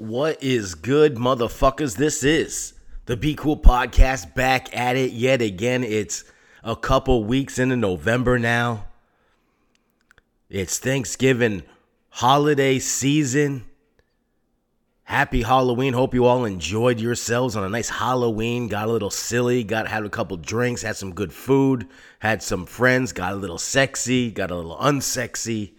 What 0.00 0.42
is 0.42 0.76
good, 0.76 1.16
motherfuckers? 1.16 1.98
This 1.98 2.24
is 2.24 2.72
the 3.04 3.18
Be 3.18 3.34
Cool 3.34 3.58
Podcast 3.58 4.34
back 4.34 4.74
at 4.74 4.96
it 4.96 5.12
yet 5.12 5.42
again. 5.42 5.84
It's 5.84 6.24
a 6.64 6.74
couple 6.74 7.24
weeks 7.24 7.58
into 7.58 7.76
November 7.76 8.38
now. 8.38 8.86
It's 10.48 10.78
Thanksgiving 10.78 11.64
holiday 12.08 12.78
season. 12.78 13.66
Happy 15.02 15.42
Halloween. 15.42 15.92
Hope 15.92 16.14
you 16.14 16.24
all 16.24 16.46
enjoyed 16.46 16.98
yourselves 16.98 17.54
on 17.54 17.64
a 17.64 17.68
nice 17.68 17.90
Halloween. 17.90 18.68
Got 18.68 18.88
a 18.88 18.92
little 18.92 19.10
silly, 19.10 19.64
got 19.64 19.86
had 19.86 20.06
a 20.06 20.08
couple 20.08 20.38
drinks, 20.38 20.80
had 20.80 20.96
some 20.96 21.12
good 21.12 21.30
food, 21.30 21.86
had 22.20 22.42
some 22.42 22.64
friends, 22.64 23.12
got 23.12 23.34
a 23.34 23.36
little 23.36 23.58
sexy, 23.58 24.30
got 24.30 24.50
a 24.50 24.56
little 24.56 24.78
unsexy. 24.78 25.72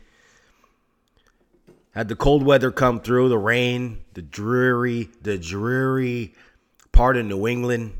Had 1.91 2.07
the 2.07 2.15
cold 2.15 2.43
weather 2.43 2.71
come 2.71 3.01
through, 3.01 3.27
the 3.27 3.37
rain, 3.37 3.99
the 4.13 4.21
dreary, 4.21 5.09
the 5.21 5.37
dreary 5.37 6.33
part 6.93 7.17
of 7.17 7.25
New 7.25 7.47
England, 7.47 7.93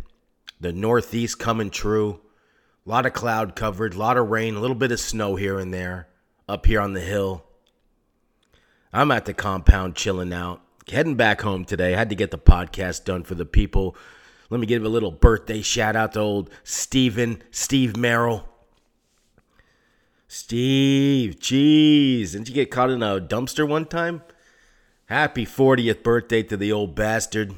the 0.61 0.71
Northeast 0.71 1.39
coming 1.39 1.69
true. 1.69 2.21
A 2.85 2.89
lot 2.89 3.05
of 3.05 3.13
cloud 3.13 3.55
coverage, 3.55 3.95
a 3.95 3.99
lot 3.99 4.17
of 4.17 4.29
rain, 4.29 4.55
a 4.55 4.61
little 4.61 4.75
bit 4.75 4.93
of 4.93 4.99
snow 4.99 5.35
here 5.35 5.59
and 5.59 5.73
there 5.73 6.07
up 6.47 6.65
here 6.65 6.79
on 6.79 6.93
the 6.93 7.01
hill. 7.01 7.43
I'm 8.93 9.11
at 9.11 9.25
the 9.25 9.33
compound 9.33 9.95
chilling 9.95 10.33
out, 10.33 10.61
heading 10.89 11.15
back 11.15 11.41
home 11.41 11.65
today. 11.65 11.93
I 11.93 11.97
had 11.97 12.09
to 12.09 12.15
get 12.15 12.31
the 12.31 12.37
podcast 12.37 13.03
done 13.03 13.23
for 13.23 13.35
the 13.35 13.45
people. 13.45 13.95
Let 14.49 14.59
me 14.59 14.67
give 14.67 14.83
a 14.85 14.89
little 14.89 15.11
birthday 15.11 15.61
shout 15.61 15.95
out 15.95 16.13
to 16.13 16.19
old 16.19 16.49
Steven, 16.63 17.41
Steve 17.51 17.97
Merrill. 17.97 18.47
Steve, 20.33 21.41
jeez, 21.41 22.31
didn't 22.31 22.47
you 22.47 22.55
get 22.55 22.71
caught 22.71 22.89
in 22.89 23.03
a 23.03 23.19
dumpster 23.19 23.67
one 23.67 23.83
time? 23.83 24.21
Happy 25.07 25.45
40th 25.45 26.03
birthday 26.03 26.41
to 26.41 26.55
the 26.55 26.71
old 26.71 26.95
bastard. 26.95 27.53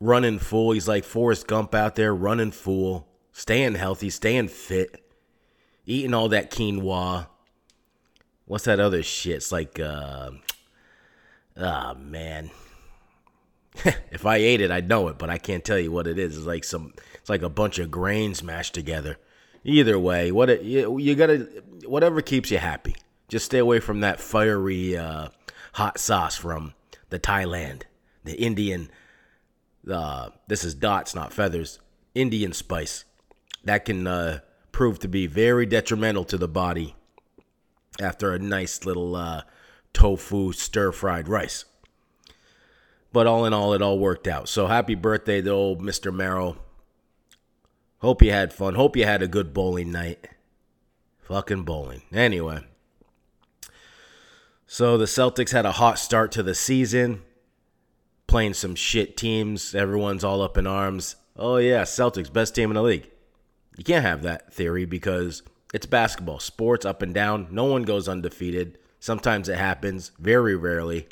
Running 0.00 0.40
full. 0.40 0.72
He's 0.72 0.88
like 0.88 1.04
Forrest 1.04 1.46
Gump 1.46 1.76
out 1.76 1.94
there, 1.94 2.12
running 2.12 2.50
full, 2.50 3.06
staying 3.30 3.76
healthy, 3.76 4.10
staying 4.10 4.48
fit, 4.48 5.00
eating 5.86 6.12
all 6.12 6.28
that 6.30 6.50
quinoa. 6.50 7.28
What's 8.46 8.64
that 8.64 8.80
other 8.80 9.04
shit? 9.04 9.36
It's 9.36 9.52
like, 9.52 9.78
uh, 9.78 10.32
ah, 11.56 11.92
oh, 11.94 11.98
man. 12.00 12.50
if 14.10 14.26
I 14.26 14.38
ate 14.38 14.60
it, 14.60 14.72
I'd 14.72 14.88
know 14.88 15.06
it, 15.06 15.18
but 15.18 15.30
I 15.30 15.38
can't 15.38 15.64
tell 15.64 15.78
you 15.78 15.92
what 15.92 16.08
it 16.08 16.18
is. 16.18 16.36
It's 16.36 16.46
like 16.46 16.64
some, 16.64 16.94
it's 17.14 17.30
like 17.30 17.42
a 17.42 17.48
bunch 17.48 17.78
of 17.78 17.92
grains 17.92 18.42
mashed 18.42 18.74
together. 18.74 19.18
Either 19.64 19.98
way, 19.98 20.30
what 20.32 20.50
it, 20.50 20.62
you, 20.62 20.98
you 20.98 21.14
gotta 21.14 21.48
whatever 21.86 22.22
keeps 22.22 22.50
you 22.50 22.58
happy. 22.58 22.96
Just 23.28 23.46
stay 23.46 23.58
away 23.58 23.80
from 23.80 24.00
that 24.00 24.20
fiery 24.20 24.96
uh, 24.96 25.28
hot 25.74 25.98
sauce 25.98 26.36
from 26.36 26.74
the 27.10 27.18
Thailand, 27.18 27.82
the 28.24 28.34
Indian. 28.34 28.90
Uh, 29.90 30.30
this 30.46 30.64
is 30.64 30.74
dots, 30.74 31.14
not 31.14 31.32
feathers. 31.32 31.78
Indian 32.14 32.52
spice 32.52 33.04
that 33.64 33.84
can 33.84 34.06
uh, 34.06 34.40
prove 34.72 34.98
to 35.00 35.08
be 35.08 35.26
very 35.26 35.66
detrimental 35.66 36.24
to 36.24 36.38
the 36.38 36.48
body 36.48 36.94
after 38.00 38.32
a 38.32 38.38
nice 38.38 38.84
little 38.84 39.14
uh, 39.16 39.42
tofu 39.92 40.52
stir 40.52 40.92
fried 40.92 41.28
rice. 41.28 41.64
But 43.12 43.26
all 43.26 43.44
in 43.46 43.52
all, 43.52 43.72
it 43.72 43.82
all 43.82 43.98
worked 43.98 44.28
out. 44.28 44.48
So 44.48 44.66
happy 44.66 44.94
birthday 44.94 45.40
to 45.40 45.50
old 45.50 45.80
Mr. 45.80 46.14
Merrill. 46.14 46.56
Hope 48.00 48.22
you 48.22 48.30
had 48.30 48.52
fun. 48.52 48.74
Hope 48.74 48.96
you 48.96 49.04
had 49.04 49.22
a 49.22 49.28
good 49.28 49.52
bowling 49.52 49.90
night. 49.90 50.28
Fucking 51.22 51.64
bowling. 51.64 52.02
Anyway. 52.12 52.60
So 54.66 54.96
the 54.96 55.06
Celtics 55.06 55.50
had 55.50 55.66
a 55.66 55.72
hot 55.72 55.98
start 55.98 56.30
to 56.32 56.42
the 56.42 56.54
season, 56.54 57.22
playing 58.26 58.54
some 58.54 58.76
shit 58.76 59.16
teams. 59.16 59.74
Everyone's 59.74 60.22
all 60.22 60.42
up 60.42 60.56
in 60.56 60.66
arms. 60.66 61.16
Oh, 61.36 61.56
yeah, 61.56 61.82
Celtics, 61.82 62.32
best 62.32 62.54
team 62.54 62.70
in 62.70 62.74
the 62.74 62.82
league. 62.82 63.10
You 63.76 63.84
can't 63.84 64.04
have 64.04 64.22
that 64.22 64.52
theory 64.52 64.84
because 64.84 65.42
it's 65.74 65.86
basketball. 65.86 66.38
Sports 66.38 66.84
up 66.84 67.02
and 67.02 67.12
down. 67.12 67.48
No 67.50 67.64
one 67.64 67.82
goes 67.82 68.08
undefeated. 68.08 68.78
Sometimes 69.00 69.48
it 69.48 69.58
happens, 69.58 70.12
very 70.18 70.54
rarely. 70.54 71.08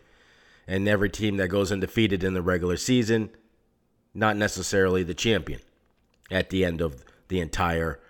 And 0.68 0.86
every 0.86 1.10
team 1.10 1.36
that 1.38 1.48
goes 1.48 1.72
undefeated 1.72 2.22
in 2.22 2.34
the 2.34 2.42
regular 2.42 2.76
season, 2.76 3.30
not 4.14 4.36
necessarily 4.36 5.02
the 5.02 5.14
champion 5.14 5.60
at 6.30 6.50
the 6.50 6.64
end 6.64 6.80
of 6.80 7.04
the 7.28 7.40
entire 7.40 8.00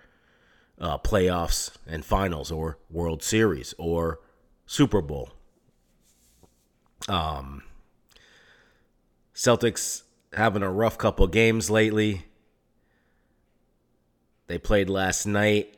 uh, 0.79 0.97
playoffs 0.97 1.71
and 1.87 2.05
finals 2.05 2.51
or 2.51 2.77
World 2.89 3.23
Series 3.23 3.73
or 3.77 4.19
Super 4.65 5.01
Bowl. 5.01 5.29
Um, 7.07 7.63
Celtics 9.33 10.03
having 10.33 10.63
a 10.63 10.71
rough 10.71 10.97
couple 10.97 11.27
games 11.27 11.69
lately. 11.69 12.25
They 14.47 14.57
played 14.57 14.89
last 14.89 15.25
night. 15.25 15.73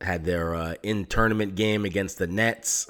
Had 0.00 0.24
their 0.24 0.54
uh, 0.54 0.74
in 0.82 1.04
tournament 1.04 1.54
game 1.54 1.84
against 1.84 2.18
the 2.18 2.26
Nets. 2.26 2.88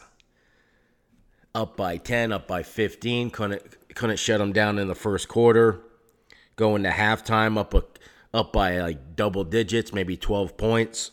Up 1.52 1.76
by 1.76 1.96
10, 1.96 2.30
up 2.30 2.46
by 2.46 2.62
15. 2.62 3.30
Couldn't, 3.30 3.94
couldn't 3.96 4.18
shut 4.20 4.38
them 4.38 4.52
down 4.52 4.78
in 4.78 4.86
the 4.86 4.94
first 4.94 5.26
quarter 5.26 5.80
going 6.60 6.82
to 6.82 6.90
halftime 6.90 7.56
up 7.56 7.72
a, 7.72 7.82
up 8.34 8.52
by 8.52 8.78
like 8.80 9.16
double 9.16 9.44
digits, 9.44 9.94
maybe 9.94 10.14
12 10.14 10.58
points. 10.58 11.10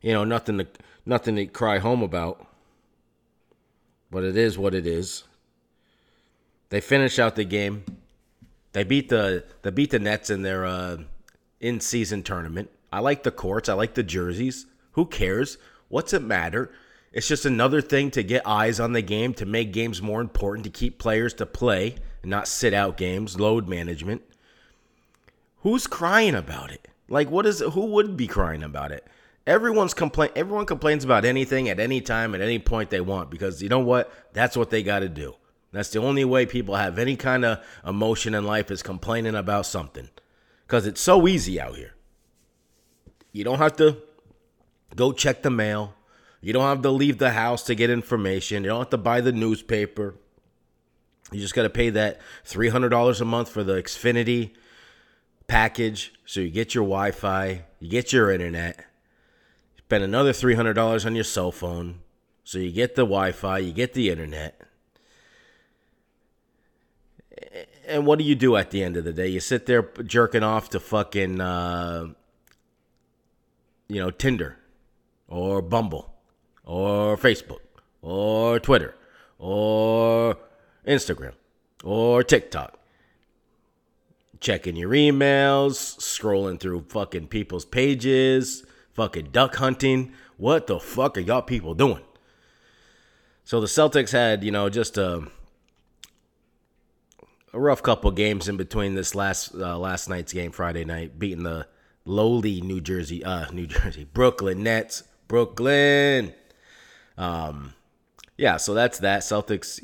You 0.00 0.12
know, 0.12 0.22
nothing 0.22 0.58
to 0.58 0.66
nothing 1.04 1.34
to 1.36 1.46
cry 1.46 1.78
home 1.80 2.00
about. 2.00 2.46
But 4.12 4.22
it 4.22 4.36
is 4.36 4.56
what 4.56 4.76
it 4.76 4.86
is. 4.86 5.24
They 6.68 6.80
finish 6.80 7.18
out 7.18 7.34
the 7.34 7.44
game. 7.44 7.84
They 8.74 8.84
beat 8.84 9.08
the 9.08 9.44
they 9.62 9.70
beat 9.70 9.90
the 9.90 9.98
Nets 9.98 10.30
in 10.30 10.42
their 10.42 10.64
uh, 10.64 10.98
in 11.60 11.80
season 11.80 12.22
tournament. 12.22 12.70
I 12.92 13.00
like 13.00 13.24
the 13.24 13.32
courts. 13.32 13.68
I 13.68 13.72
like 13.72 13.94
the 13.94 14.04
jerseys. 14.04 14.66
Who 14.92 15.04
cares? 15.04 15.58
What's 15.88 16.12
it 16.12 16.22
matter? 16.22 16.70
It's 17.12 17.26
just 17.26 17.44
another 17.44 17.80
thing 17.80 18.12
to 18.12 18.22
get 18.22 18.46
eyes 18.46 18.78
on 18.78 18.92
the 18.92 19.02
game, 19.02 19.34
to 19.34 19.46
make 19.46 19.72
games 19.72 20.00
more 20.00 20.20
important, 20.20 20.64
to 20.64 20.70
keep 20.70 20.98
players 20.98 21.34
to 21.34 21.46
play 21.46 21.96
and 22.24 22.30
not 22.30 22.48
sit 22.48 22.72
out 22.72 22.96
games, 22.96 23.38
load 23.38 23.68
management. 23.68 24.22
Who's 25.58 25.86
crying 25.86 26.34
about 26.34 26.72
it? 26.72 26.88
Like 27.06 27.30
what 27.30 27.44
is 27.44 27.60
who 27.60 27.84
would 27.84 28.16
be 28.16 28.26
crying 28.26 28.62
about 28.62 28.92
it? 28.92 29.06
Everyone's 29.46 29.92
complain 29.92 30.30
everyone 30.34 30.64
complains 30.64 31.04
about 31.04 31.26
anything 31.26 31.68
at 31.68 31.78
any 31.78 32.00
time 32.00 32.34
at 32.34 32.40
any 32.40 32.58
point 32.58 32.88
they 32.88 33.02
want 33.02 33.30
because 33.30 33.62
you 33.62 33.68
know 33.68 33.78
what? 33.80 34.10
That's 34.32 34.56
what 34.56 34.70
they 34.70 34.82
got 34.82 35.00
to 35.00 35.08
do. 35.10 35.34
That's 35.70 35.90
the 35.90 35.98
only 35.98 36.24
way 36.24 36.46
people 36.46 36.76
have 36.76 36.98
any 36.98 37.14
kind 37.14 37.44
of 37.44 37.62
emotion 37.86 38.34
in 38.34 38.44
life 38.44 38.70
is 38.70 38.82
complaining 38.82 39.34
about 39.34 39.66
something. 39.66 40.08
Cuz 40.66 40.86
it's 40.86 41.02
so 41.02 41.28
easy 41.28 41.60
out 41.60 41.76
here. 41.76 41.94
You 43.32 43.44
don't 43.44 43.58
have 43.58 43.76
to 43.76 43.98
go 44.96 45.12
check 45.12 45.42
the 45.42 45.50
mail. 45.50 45.94
You 46.40 46.54
don't 46.54 46.62
have 46.62 46.80
to 46.82 46.90
leave 46.90 47.18
the 47.18 47.32
house 47.32 47.62
to 47.64 47.74
get 47.74 47.90
information. 47.90 48.64
You 48.64 48.70
don't 48.70 48.78
have 48.78 48.90
to 48.90 48.96
buy 48.96 49.20
the 49.20 49.32
newspaper. 49.32 50.14
You 51.34 51.40
just 51.40 51.54
got 51.54 51.62
to 51.64 51.70
pay 51.70 51.90
that 51.90 52.20
$300 52.46 53.20
a 53.20 53.24
month 53.24 53.48
for 53.48 53.64
the 53.64 53.74
Xfinity 53.74 54.52
package. 55.46 56.12
So 56.24 56.40
you 56.40 56.50
get 56.50 56.74
your 56.74 56.84
Wi 56.84 57.10
Fi, 57.10 57.64
you 57.80 57.90
get 57.90 58.12
your 58.12 58.30
internet, 58.30 58.84
spend 59.78 60.04
another 60.04 60.32
$300 60.32 61.04
on 61.04 61.14
your 61.14 61.24
cell 61.24 61.52
phone. 61.52 62.00
So 62.44 62.58
you 62.58 62.70
get 62.70 62.94
the 62.94 63.02
Wi 63.02 63.32
Fi, 63.32 63.58
you 63.58 63.72
get 63.72 63.94
the 63.94 64.10
internet. 64.10 64.60
And 67.86 68.06
what 68.06 68.18
do 68.18 68.24
you 68.24 68.34
do 68.34 68.56
at 68.56 68.70
the 68.70 68.82
end 68.82 68.96
of 68.96 69.04
the 69.04 69.12
day? 69.12 69.28
You 69.28 69.40
sit 69.40 69.66
there 69.66 69.82
jerking 69.82 70.42
off 70.42 70.70
to 70.70 70.80
fucking, 70.80 71.40
uh, 71.40 72.08
you 73.88 74.00
know, 74.00 74.10
Tinder 74.10 74.56
or 75.28 75.60
Bumble 75.60 76.14
or 76.64 77.16
Facebook 77.16 77.60
or 78.00 78.58
Twitter 78.60 78.94
or 79.38 80.38
Instagram 80.86 81.32
or 81.82 82.22
TikTok. 82.22 82.78
Checking 84.40 84.76
your 84.76 84.90
emails, 84.90 85.96
scrolling 85.98 86.60
through 86.60 86.84
fucking 86.88 87.28
people's 87.28 87.64
pages, 87.64 88.64
fucking 88.92 89.30
duck 89.30 89.56
hunting. 89.56 90.12
What 90.36 90.66
the 90.66 90.78
fuck 90.78 91.16
are 91.16 91.20
y'all 91.20 91.42
people 91.42 91.74
doing? 91.74 92.02
So 93.44 93.60
the 93.60 93.66
Celtics 93.66 94.12
had, 94.12 94.44
you 94.44 94.50
know, 94.50 94.68
just 94.68 94.98
a 94.98 95.26
a 97.54 97.60
rough 97.60 97.82
couple 97.82 98.10
games 98.10 98.48
in 98.48 98.56
between 98.56 98.94
this 98.94 99.14
last 99.14 99.54
uh, 99.54 99.78
last 99.78 100.08
night's 100.08 100.32
game, 100.32 100.50
Friday 100.50 100.84
night, 100.84 101.18
beating 101.18 101.44
the 101.44 101.66
lowly 102.04 102.60
New 102.60 102.80
Jersey, 102.80 103.24
uh, 103.24 103.50
New 103.52 103.66
Jersey, 103.66 104.04
Brooklyn 104.04 104.62
Nets, 104.62 105.04
Brooklyn. 105.28 106.34
Um, 107.16 107.74
yeah, 108.36 108.56
so 108.56 108.74
that's 108.74 108.98
that. 108.98 109.22
Celtics. 109.22 109.80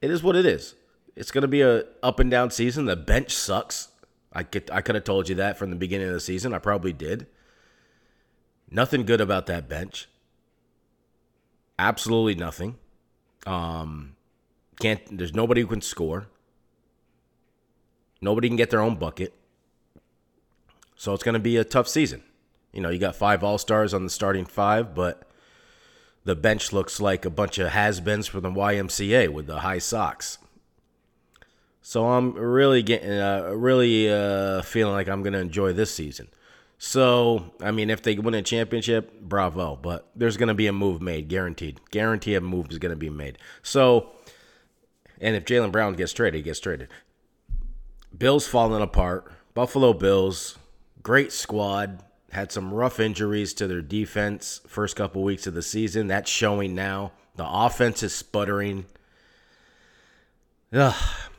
It 0.00 0.10
is 0.10 0.22
what 0.22 0.36
it 0.36 0.46
is. 0.46 0.74
It's 1.16 1.30
going 1.30 1.42
to 1.42 1.48
be 1.48 1.62
a 1.62 1.84
up 2.02 2.20
and 2.20 2.30
down 2.30 2.50
season. 2.50 2.84
The 2.86 2.96
bench 2.96 3.34
sucks. 3.34 3.88
I 4.32 4.42
could 4.44 4.70
I 4.70 4.80
could 4.80 4.94
have 4.94 5.04
told 5.04 5.28
you 5.28 5.34
that 5.36 5.58
from 5.58 5.70
the 5.70 5.76
beginning 5.76 6.08
of 6.08 6.14
the 6.14 6.20
season. 6.20 6.54
I 6.54 6.58
probably 6.58 6.92
did. 6.92 7.26
Nothing 8.70 9.04
good 9.04 9.20
about 9.20 9.46
that 9.46 9.68
bench. 9.68 10.08
absolutely 11.78 12.34
nothing. 12.34 12.76
Um, 13.46 14.16
can't. 14.80 15.00
There's 15.16 15.34
nobody 15.34 15.62
who 15.62 15.66
can 15.68 15.80
score. 15.80 16.26
Nobody 18.20 18.48
can 18.48 18.56
get 18.56 18.70
their 18.70 18.80
own 18.80 18.96
bucket. 18.96 19.32
So 20.96 21.14
it's 21.14 21.22
going 21.22 21.34
to 21.34 21.38
be 21.40 21.56
a 21.56 21.64
tough 21.64 21.88
season. 21.88 22.22
You 22.72 22.80
know, 22.80 22.90
you 22.90 22.98
got 22.98 23.16
five 23.16 23.44
All 23.44 23.58
Stars 23.58 23.94
on 23.94 24.04
the 24.04 24.10
starting 24.10 24.44
five, 24.44 24.94
but 24.94 25.27
the 26.24 26.34
bench 26.34 26.72
looks 26.72 27.00
like 27.00 27.24
a 27.24 27.30
bunch 27.30 27.58
of 27.58 27.70
has-beens 27.70 28.26
from 28.26 28.42
the 28.42 28.50
YMCA 28.50 29.28
with 29.30 29.46
the 29.46 29.60
high 29.60 29.78
socks. 29.78 30.38
So 31.80 32.06
I'm 32.06 32.34
really 32.34 32.82
getting, 32.82 33.12
uh, 33.12 33.50
really 33.54 34.12
uh, 34.12 34.62
feeling 34.62 34.92
like 34.92 35.08
I'm 35.08 35.22
going 35.22 35.32
to 35.32 35.38
enjoy 35.38 35.72
this 35.72 35.94
season. 35.94 36.28
So, 36.78 37.52
I 37.60 37.72
mean, 37.72 37.90
if 37.90 38.02
they 38.02 38.14
win 38.16 38.34
a 38.34 38.42
championship, 38.42 39.20
bravo. 39.20 39.76
But 39.76 40.08
there's 40.14 40.36
going 40.36 40.48
to 40.48 40.54
be 40.54 40.68
a 40.68 40.72
move 40.72 41.02
made, 41.02 41.28
guaranteed. 41.28 41.80
Guarantee 41.90 42.34
a 42.34 42.40
move 42.40 42.70
is 42.70 42.78
going 42.78 42.90
to 42.90 42.96
be 42.96 43.10
made. 43.10 43.38
So, 43.62 44.10
and 45.20 45.34
if 45.34 45.44
Jaylen 45.44 45.72
Brown 45.72 45.94
gets 45.94 46.12
traded, 46.12 46.36
he 46.36 46.42
gets 46.42 46.60
traded. 46.60 46.88
Bills 48.16 48.46
falling 48.46 48.82
apart. 48.82 49.32
Buffalo 49.54 49.92
Bills, 49.92 50.56
great 51.02 51.32
squad. 51.32 52.02
Had 52.30 52.52
some 52.52 52.74
rough 52.74 53.00
injuries 53.00 53.54
to 53.54 53.66
their 53.66 53.80
defense 53.80 54.60
first 54.66 54.96
couple 54.96 55.22
weeks 55.22 55.46
of 55.46 55.54
the 55.54 55.62
season. 55.62 56.08
That's 56.08 56.30
showing 56.30 56.74
now. 56.74 57.12
The 57.36 57.48
offense 57.48 58.02
is 58.02 58.14
sputtering. 58.14 58.86
Ugh, 60.72 60.94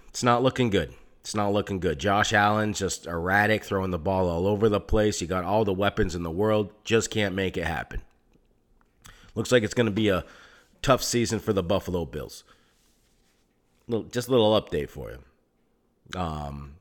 it's 0.07 0.23
not 0.23 0.41
looking 0.41 0.69
good. 0.69 0.93
It's 1.21 1.35
not 1.35 1.53
looking 1.53 1.79
good. 1.79 1.99
Josh 1.99 2.33
Allen 2.33 2.73
just 2.73 3.05
erratic, 3.05 3.63
throwing 3.63 3.91
the 3.91 3.99
ball 3.99 4.27
all 4.27 4.47
over 4.47 4.67
the 4.67 4.79
place. 4.79 5.21
You 5.21 5.27
got 5.27 5.43
all 5.43 5.63
the 5.63 5.73
weapons 5.73 6.15
in 6.15 6.23
the 6.23 6.31
world, 6.31 6.71
just 6.83 7.11
can't 7.11 7.35
make 7.35 7.55
it 7.55 7.65
happen. 7.65 8.01
Looks 9.35 9.51
like 9.51 9.61
it's 9.61 9.75
going 9.75 9.85
to 9.85 9.91
be 9.91 10.09
a 10.09 10.25
tough 10.81 11.03
season 11.03 11.39
for 11.39 11.53
the 11.53 11.61
Buffalo 11.61 12.05
Bills. 12.05 12.43
Just 14.09 14.27
a 14.27 14.31
little 14.31 14.59
update 14.59 14.89
for 14.89 15.11
you. 15.11 16.19
Um, 16.19 16.75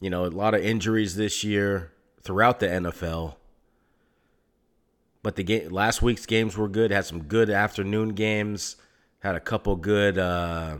you 0.00 0.10
know, 0.10 0.26
a 0.26 0.28
lot 0.28 0.54
of 0.54 0.62
injuries 0.62 1.16
this 1.16 1.42
year 1.42 1.92
throughout 2.22 2.60
the 2.60 2.66
NFL. 2.66 3.34
But 5.22 5.36
the 5.36 5.44
game 5.44 5.70
last 5.70 6.02
week's 6.02 6.26
games 6.26 6.56
were 6.56 6.68
good. 6.68 6.90
Had 6.90 7.04
some 7.04 7.24
good 7.24 7.50
afternoon 7.50 8.10
games. 8.10 8.76
Had 9.20 9.36
a 9.36 9.40
couple 9.40 9.76
good. 9.76 10.18
Uh, 10.18 10.78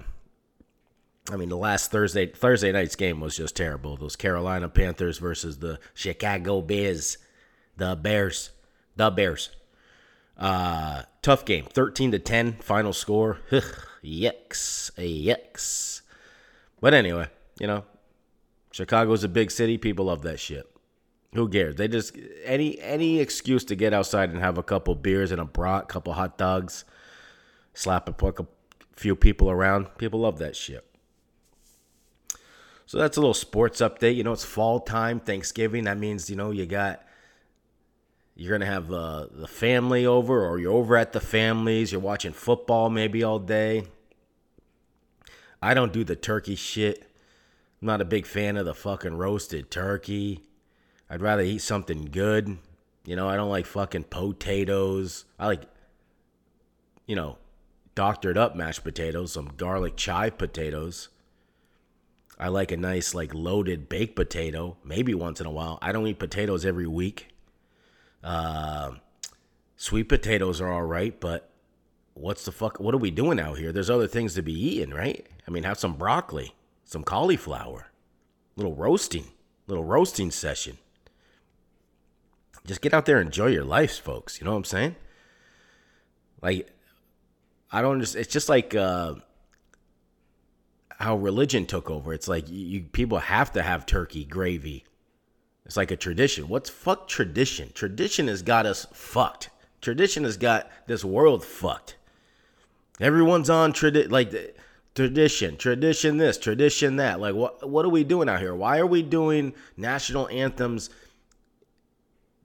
I 1.30 1.36
mean, 1.36 1.48
the 1.48 1.56
last 1.56 1.92
Thursday 1.92 2.26
Thursday 2.26 2.72
night's 2.72 2.96
game 2.96 3.20
was 3.20 3.36
just 3.36 3.54
terrible. 3.54 3.96
Those 3.96 4.16
Carolina 4.16 4.68
Panthers 4.68 5.18
versus 5.18 5.58
the 5.58 5.78
Chicago 5.94 6.60
Bears, 6.60 7.18
the 7.76 7.94
Bears, 7.94 8.50
the 8.96 9.10
Bears. 9.10 9.50
Uh, 10.36 11.02
tough 11.20 11.44
game, 11.44 11.66
thirteen 11.66 12.10
to 12.10 12.18
ten, 12.18 12.54
final 12.54 12.92
score. 12.92 13.38
Yucks, 14.04 14.90
yucks. 14.96 16.00
But 16.80 16.92
anyway, 16.92 17.28
you 17.60 17.68
know, 17.68 17.84
Chicago's 18.72 19.22
a 19.22 19.28
big 19.28 19.52
city. 19.52 19.78
People 19.78 20.06
love 20.06 20.22
that 20.22 20.40
shit. 20.40 20.71
Who 21.34 21.48
cares? 21.48 21.76
They 21.76 21.88
just 21.88 22.16
any 22.44 22.78
any 22.80 23.18
excuse 23.18 23.64
to 23.64 23.74
get 23.74 23.94
outside 23.94 24.30
and 24.30 24.38
have 24.38 24.58
a 24.58 24.62
couple 24.62 24.94
beers 24.94 25.32
and 25.32 25.40
a 25.40 25.46
brat, 25.46 25.88
couple 25.88 26.12
hot 26.12 26.36
dogs, 26.36 26.84
slap 27.72 28.08
a, 28.22 28.26
a 28.26 28.46
few 28.94 29.16
people 29.16 29.50
around. 29.50 29.96
People 29.96 30.20
love 30.20 30.38
that 30.38 30.54
shit. 30.54 30.86
So 32.84 32.98
that's 32.98 33.16
a 33.16 33.20
little 33.20 33.32
sports 33.32 33.80
update. 33.80 34.16
You 34.16 34.24
know, 34.24 34.32
it's 34.32 34.44
fall 34.44 34.80
time, 34.80 35.20
Thanksgiving. 35.20 35.84
That 35.84 35.96
means 35.96 36.28
you 36.28 36.36
know 36.36 36.50
you 36.50 36.66
got 36.66 37.02
you're 38.34 38.52
gonna 38.52 38.70
have 38.70 38.92
uh, 38.92 39.26
the 39.30 39.48
family 39.48 40.04
over, 40.04 40.46
or 40.46 40.58
you're 40.58 40.72
over 40.72 40.98
at 40.98 41.12
the 41.12 41.20
families. 41.20 41.92
You're 41.92 42.02
watching 42.02 42.32
football 42.34 42.90
maybe 42.90 43.24
all 43.24 43.38
day. 43.38 43.84
I 45.62 45.72
don't 45.72 45.94
do 45.94 46.04
the 46.04 46.16
turkey 46.16 46.56
shit. 46.56 47.08
I'm 47.80 47.86
not 47.86 48.02
a 48.02 48.04
big 48.04 48.26
fan 48.26 48.58
of 48.58 48.66
the 48.66 48.74
fucking 48.74 49.14
roasted 49.14 49.70
turkey. 49.70 50.42
I'd 51.12 51.20
rather 51.20 51.42
eat 51.42 51.60
something 51.60 52.06
good. 52.06 52.56
You 53.04 53.16
know, 53.16 53.28
I 53.28 53.36
don't 53.36 53.50
like 53.50 53.66
fucking 53.66 54.04
potatoes. 54.04 55.26
I 55.38 55.46
like, 55.46 55.64
you 57.06 57.14
know, 57.14 57.36
doctored 57.94 58.38
up 58.38 58.56
mashed 58.56 58.82
potatoes, 58.82 59.32
some 59.32 59.52
garlic 59.56 59.96
chive 59.96 60.38
potatoes. 60.38 61.10
I 62.38 62.48
like 62.48 62.72
a 62.72 62.76
nice, 62.76 63.14
like, 63.14 63.34
loaded 63.34 63.90
baked 63.90 64.16
potato, 64.16 64.78
maybe 64.82 65.12
once 65.12 65.38
in 65.38 65.46
a 65.46 65.50
while. 65.50 65.78
I 65.82 65.92
don't 65.92 66.06
eat 66.06 66.18
potatoes 66.18 66.64
every 66.64 66.86
week. 66.86 67.28
Uh, 68.24 68.92
sweet 69.76 70.08
potatoes 70.08 70.62
are 70.62 70.72
all 70.72 70.84
right, 70.84 71.20
but 71.20 71.50
what's 72.14 72.46
the 72.46 72.52
fuck? 72.52 72.80
What 72.80 72.94
are 72.94 72.98
we 72.98 73.10
doing 73.10 73.38
out 73.38 73.58
here? 73.58 73.70
There's 73.70 73.90
other 73.90 74.08
things 74.08 74.34
to 74.34 74.42
be 74.42 74.54
eating, 74.54 74.94
right? 74.94 75.26
I 75.46 75.50
mean, 75.50 75.64
have 75.64 75.78
some 75.78 75.94
broccoli 75.94 76.54
some 76.92 77.02
cauliflower, 77.02 77.90
little 78.54 78.74
roasting, 78.74 79.32
little 79.66 79.84
roasting 79.84 80.30
session. 80.30 80.76
Just 82.66 82.80
get 82.80 82.94
out 82.94 83.06
there 83.06 83.18
and 83.18 83.26
enjoy 83.26 83.48
your 83.48 83.64
lives, 83.64 83.98
folks. 83.98 84.40
You 84.40 84.44
know 84.44 84.52
what 84.52 84.58
I'm 84.58 84.64
saying? 84.64 84.96
Like, 86.40 86.68
I 87.70 87.82
don't 87.82 88.00
just, 88.00 88.16
it's 88.16 88.32
just 88.32 88.48
like, 88.48 88.74
uh, 88.74 89.14
how 91.02 91.16
religion 91.16 91.66
took 91.66 91.90
over. 91.90 92.14
It's 92.14 92.28
like 92.28 92.48
you, 92.48 92.64
you, 92.64 92.80
people 92.82 93.18
have 93.18 93.52
to 93.52 93.62
have 93.62 93.84
turkey 93.84 94.24
gravy. 94.24 94.84
It's 95.66 95.76
like 95.76 95.90
a 95.90 95.96
tradition. 95.96 96.48
What's 96.48 96.70
fuck 96.70 97.08
tradition? 97.08 97.72
Tradition 97.74 98.28
has 98.28 98.42
got 98.42 98.66
us 98.66 98.86
fucked. 98.92 99.50
Tradition 99.80 100.22
has 100.22 100.36
got 100.36 100.70
this 100.86 101.04
world 101.04 101.44
fucked. 101.44 101.96
Everyone's 103.00 103.50
on 103.50 103.72
tradition. 103.72 104.12
Like 104.12 104.56
tradition, 104.94 105.56
tradition 105.56 106.18
this, 106.18 106.38
tradition 106.38 106.96
that. 106.96 107.20
Like 107.20 107.34
what 107.34 107.68
what 107.68 107.84
are 107.84 107.90
we 107.90 108.04
doing 108.04 108.28
out 108.28 108.40
here? 108.40 108.54
Why 108.54 108.78
are 108.78 108.86
we 108.86 109.02
doing 109.02 109.54
national 109.76 110.28
anthems 110.28 110.88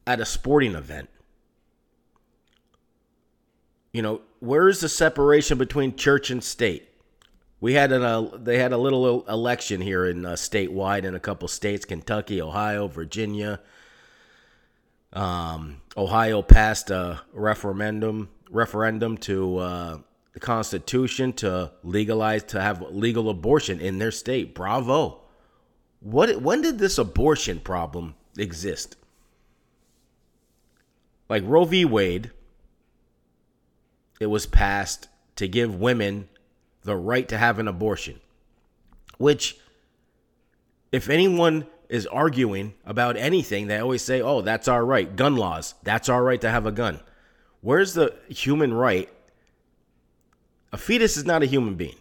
at 0.08 0.20
a 0.20 0.26
sporting 0.26 0.74
event? 0.74 1.10
You 3.92 4.02
know, 4.02 4.22
where's 4.40 4.80
the 4.80 4.90
separation 4.90 5.58
between 5.58 5.96
church 5.96 6.32
and 6.32 6.44
state? 6.44 6.90
We 7.60 7.74
had 7.74 7.92
an 7.92 8.04
uh, 8.04 8.38
they 8.38 8.60
had 8.60 8.72
a 8.72 8.78
little 8.78 9.28
election 9.28 9.82
here 9.82 10.06
in 10.06 10.26
uh, 10.26 10.34
statewide 10.34 11.04
in 11.04 11.16
a 11.16 11.20
couple 11.20 11.48
states, 11.48 11.86
Kentucky, 11.86 12.42
Ohio, 12.42 12.88
Virginia. 12.88 13.60
Um, 15.14 15.82
Ohio 15.96 16.42
passed 16.42 16.92
a 16.92 17.22
referendum 17.34 18.30
referendum 18.52 19.18
to 19.18 19.58
uh, 19.58 19.98
the 20.34 20.40
Constitution 20.40 21.34
to 21.34 21.72
legalize 21.84 22.44
to 22.44 22.62
have 22.62 22.82
legal 22.92 23.30
abortion 23.30 23.80
in 23.80 23.98
their 23.98 24.12
state. 24.12 24.54
Bravo. 24.54 25.22
What 26.00 26.42
when 26.44 26.62
did 26.62 26.78
this 26.78 27.00
abortion 27.00 27.60
problem 27.60 28.14
exist? 28.38 28.96
Like 31.30 31.44
Roe 31.46 31.66
v. 31.66 31.86
Wade, 31.86 32.32
it 34.20 34.28
was 34.28 34.46
passed 34.46 35.08
to 35.36 35.48
give 35.48 35.76
women 35.76 36.30
the 36.84 36.96
right 36.96 37.28
to 37.28 37.38
have 37.38 37.60
an 37.60 37.68
abortion. 37.68 38.20
Which, 39.18 39.58
if 40.92 41.10
anyone 41.10 41.68
is 41.90 42.06
arguing 42.08 42.74
about 42.86 43.18
anything, 43.18 43.68
they 43.68 43.80
always 43.80 44.02
say, 44.02 44.22
oh, 44.22 44.42
that's 44.42 44.68
our 44.68 44.86
right. 44.86 45.16
Gun 45.16 45.36
laws, 45.36 45.76
that's 45.84 46.10
our 46.10 46.24
right 46.24 46.40
to 46.42 46.50
have 46.50 46.66
a 46.66 46.72
gun. 46.72 47.00
Where's 47.62 47.94
the 47.94 48.16
human 48.30 48.74
right 48.74 49.10
a 50.72 50.78
fetus 50.78 51.18
is 51.18 51.26
not 51.26 51.44
a 51.44 51.46
human 51.46 51.76
being. 51.76 51.96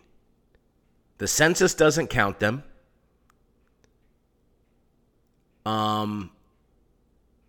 The 1.19 1.29
census 1.29 1.75
doesn't 1.75 2.09
count 2.09 2.41
them. 2.41 2.63
Um, 5.65 6.31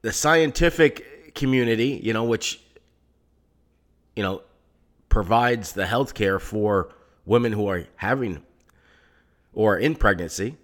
the 0.02 0.12
scientific 0.12 1.17
community, 1.38 2.00
you 2.04 2.12
know, 2.12 2.26
which, 2.26 2.60
you 4.16 4.24
know, 4.24 4.42
provides 5.08 5.72
the 5.72 5.86
health 5.86 6.14
care 6.14 6.40
for 6.40 6.90
women 7.26 7.54
who 7.54 7.68
are 7.68 7.86
having 7.96 8.44
or 9.54 9.78
in 9.78 9.96
pregnancy. 9.96 10.58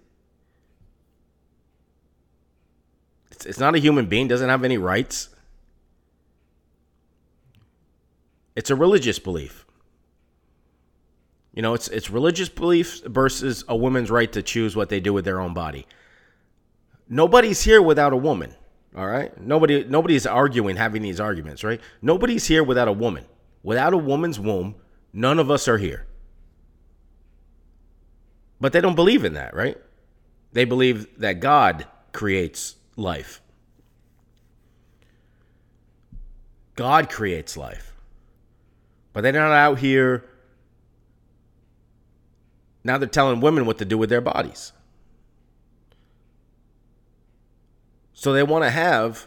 It's, 3.30 3.46
it's 3.46 3.58
not 3.58 3.74
a 3.74 3.78
human 3.78 4.06
being, 4.06 4.28
doesn't 4.28 4.48
have 4.48 4.64
any 4.64 4.78
rights. 4.78 5.30
It's 8.54 8.70
a 8.70 8.76
religious 8.76 9.18
belief. 9.18 9.64
You 11.54 11.62
know, 11.62 11.74
it's 11.74 11.88
it's 11.88 12.10
religious 12.10 12.48
beliefs 12.48 13.00
versus 13.06 13.64
a 13.68 13.76
woman's 13.76 14.10
right 14.10 14.30
to 14.32 14.42
choose 14.42 14.74
what 14.74 14.88
they 14.88 14.98
do 14.98 15.12
with 15.12 15.24
their 15.24 15.40
own 15.40 15.54
body. 15.54 15.86
Nobody's 17.08 17.62
here 17.62 17.80
without 17.80 18.12
a 18.12 18.16
woman. 18.16 18.54
All 18.96 19.06
right? 19.06 19.36
Nobody 19.40 19.84
nobody's 19.84 20.26
arguing 20.26 20.76
having 20.76 21.02
these 21.02 21.20
arguments, 21.20 21.64
right? 21.64 21.80
Nobody's 22.00 22.46
here 22.46 22.62
without 22.62 22.88
a 22.88 22.92
woman. 22.92 23.24
Without 23.62 23.92
a 23.92 23.98
woman's 23.98 24.38
womb, 24.38 24.76
none 25.12 25.38
of 25.38 25.50
us 25.50 25.66
are 25.66 25.78
here. 25.78 26.06
But 28.60 28.72
they 28.72 28.80
don't 28.80 28.94
believe 28.94 29.24
in 29.24 29.34
that, 29.34 29.54
right? 29.54 29.78
They 30.52 30.64
believe 30.64 31.18
that 31.18 31.40
God 31.40 31.86
creates 32.12 32.76
life. 32.96 33.40
God 36.76 37.10
creates 37.10 37.56
life. 37.56 37.92
But 39.12 39.22
they're 39.22 39.32
not 39.32 39.52
out 39.52 39.78
here. 39.78 40.24
Now 42.84 42.98
they're 42.98 43.08
telling 43.08 43.40
women 43.40 43.66
what 43.66 43.78
to 43.78 43.84
do 43.84 43.98
with 43.98 44.10
their 44.10 44.20
bodies. 44.20 44.72
So 48.14 48.32
they 48.32 48.44
want 48.44 48.64
to 48.64 48.70
have 48.70 49.26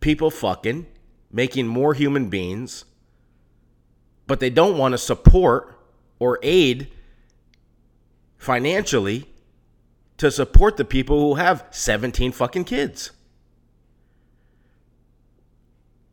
people 0.00 0.30
fucking, 0.30 0.86
making 1.30 1.66
more 1.66 1.92
human 1.94 2.30
beings, 2.30 2.86
but 4.26 4.40
they 4.40 4.50
don't 4.50 4.78
want 4.78 4.92
to 4.92 4.98
support 4.98 5.78
or 6.18 6.38
aid 6.42 6.90
financially 8.38 9.28
to 10.16 10.30
support 10.30 10.78
the 10.78 10.84
people 10.84 11.20
who 11.20 11.34
have 11.34 11.66
17 11.70 12.32
fucking 12.32 12.64
kids. 12.64 13.10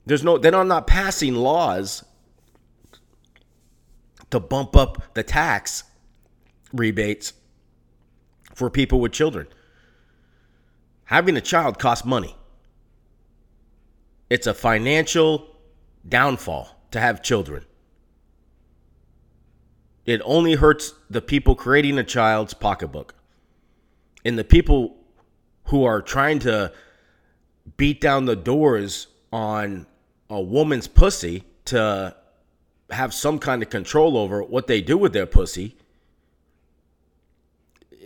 There's 0.06 0.24
no 0.24 0.38
they're 0.38 0.63
not 0.63 0.88
passing 0.88 1.36
laws 1.36 2.06
to 4.30 4.39
bump 4.39 4.75
up 4.75 5.13
the 5.13 5.24
tax 5.24 5.84
rebates 6.72 7.34
for 8.56 8.70
people 8.70 9.00
with 9.00 9.12
children. 9.12 9.48
Having 11.08 11.38
a 11.38 11.42
child 11.42 11.80
costs 11.80 12.06
money. 12.06 12.36
It's 14.30 14.46
a 14.46 14.54
financial 14.54 15.48
downfall 16.08 16.78
to 16.92 17.00
have 17.00 17.24
children. 17.24 17.66
It 20.06 20.22
only 20.26 20.56
hurts 20.56 20.94
the 21.10 21.22
people 21.22 21.56
creating 21.56 21.98
a 21.98 22.04
child's 22.04 22.54
pocketbook. 22.54 23.16
And 24.26 24.38
the 24.38 24.44
people 24.44 24.98
who 25.66 25.86
are 25.86 26.02
trying 26.02 26.40
to 26.40 26.74
beat 27.78 28.02
down 28.02 28.26
the 28.26 28.36
doors 28.36 29.08
on 29.32 29.86
a 30.30 30.42
woman's 30.42 30.88
pussy 30.88 31.44
to 31.66 32.16
have 32.90 33.14
some 33.14 33.40
kind 33.40 33.64
of 33.64 33.70
control 33.70 34.18
over 34.18 34.44
what 34.44 34.68
they 34.68 34.82
do 34.82 34.98
with 34.98 35.14
their 35.14 35.26
pussy 35.26 35.78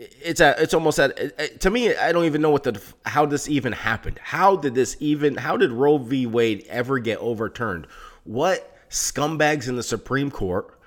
it's 0.02 0.42
a, 0.42 0.56
it's 0.60 0.74
almost 0.74 1.00
at 1.00 1.62
to 1.62 1.70
me 1.70 1.96
i 1.96 2.12
don't 2.12 2.26
even 2.26 2.42
know 2.42 2.50
what 2.50 2.64
the 2.64 2.82
how 3.06 3.26
this 3.26 3.48
even 3.48 3.72
happened. 3.72 4.20
How 4.22 4.56
did 4.56 4.74
this 4.74 4.98
even 5.00 5.36
how 5.36 5.58
did 5.58 5.72
roe 5.72 5.98
v. 5.98 6.26
Wade 6.26 6.66
ever 6.70 6.98
get 7.00 7.20
overturned? 7.20 7.88
What 8.24 8.76
scumbags 8.90 9.68
in 9.68 9.76
the 9.76 9.84
supreme 9.84 10.32
court 10.32 10.80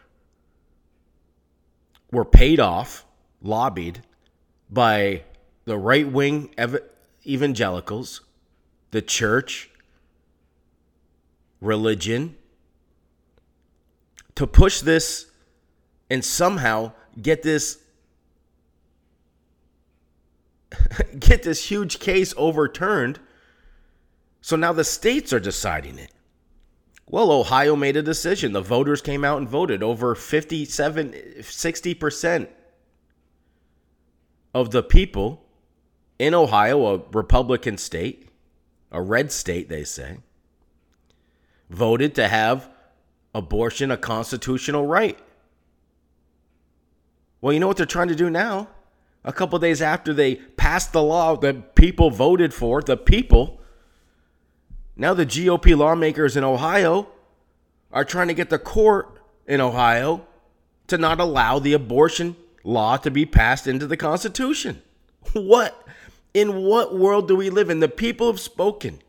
were 2.11 2.25
paid 2.25 2.61
off 2.61 3.05
lobbied 3.41 4.03
by 4.71 5.23
the 5.65 5.79
right 5.79 6.11
wing 6.11 6.53
ev- 6.59 6.83
evangelicals 7.27 8.23
the 8.91 9.03
church 9.03 9.71
religion 11.61 12.37
to 14.35 14.47
push 14.47 14.81
this 14.81 15.27
and 16.11 16.25
somehow 16.25 16.93
get 17.21 17.43
this 17.43 17.79
get 21.19 21.43
this 21.43 21.71
huge 21.71 21.99
case 21.99 22.35
overturned. 22.37 23.21
So 24.41 24.57
now 24.57 24.73
the 24.73 24.85
states 24.85 25.33
are 25.33 25.41
deciding 25.41 25.99
it. 25.99 26.11
Well, 27.07 27.31
Ohio 27.31 27.77
made 27.77 27.97
a 27.97 28.03
decision. 28.03 28.53
The 28.53 28.61
voters 28.61 29.01
came 29.01 29.25
out 29.25 29.39
and 29.39 29.49
voted. 29.49 29.83
Over 29.83 30.15
57, 30.15 31.13
60% 31.41 32.49
of 34.55 34.71
the 34.71 34.83
people 34.83 35.45
in 36.19 36.35
Ohio, 36.35 36.95
a 36.95 37.03
Republican 37.13 37.77
state, 37.77 38.29
a 38.91 39.03
red 39.03 39.33
state, 39.33 39.69
they 39.69 39.85
say, 39.85 40.19
voted 41.69 42.15
to 42.15 42.29
have 42.29 42.71
abortion 43.35 43.91
a 43.91 43.97
constitutional 43.97 44.87
right. 44.87 45.19
Well, 47.41 47.53
you 47.53 47.61
know 47.61 47.67
what 47.67 47.77
they're 47.77 47.85
trying 47.85 48.09
to 48.09 48.15
do 48.15 48.31
now? 48.31 48.69
A 49.25 49.33
couple 49.33 49.59
days 49.59 49.81
after 49.81 50.13
they 50.13 50.35
passed 50.35 50.93
the 50.93 51.03
law 51.03 51.37
that 51.37 51.75
people 51.75 52.11
voted 52.11 52.53
for, 52.53 52.83
the 52.83 52.97
people, 52.97 53.61
now 54.97 55.15
the 55.15 55.25
GOP 55.27 55.77
lawmakers 55.77 56.37
in 56.37 56.45
Ohio 56.45 57.09
are 57.91 58.05
trying 58.05 58.29
to 58.29 58.35
get 58.35 58.51
the 58.51 58.59
court 58.59 59.21
in 59.47 59.61
Ohio 59.61 60.27
to 60.89 60.99
not 60.99 61.21
allow 61.21 61.59
the 61.59 61.73
abortion 61.73 62.37
law 62.63 62.97
to 62.99 63.11
be 63.11 63.25
passed 63.25 63.67
into 63.67 63.87
the 63.87 63.97
Constitution. 63.97 64.83
What? 65.33 65.87
In 66.35 66.63
what 66.65 66.95
world 66.95 67.29
do 67.29 67.37
we 67.37 67.49
live 67.49 67.71
in? 67.71 67.81
The 67.81 67.89
people 67.89 68.27
have 68.27 68.39
spoken. 68.39 69.01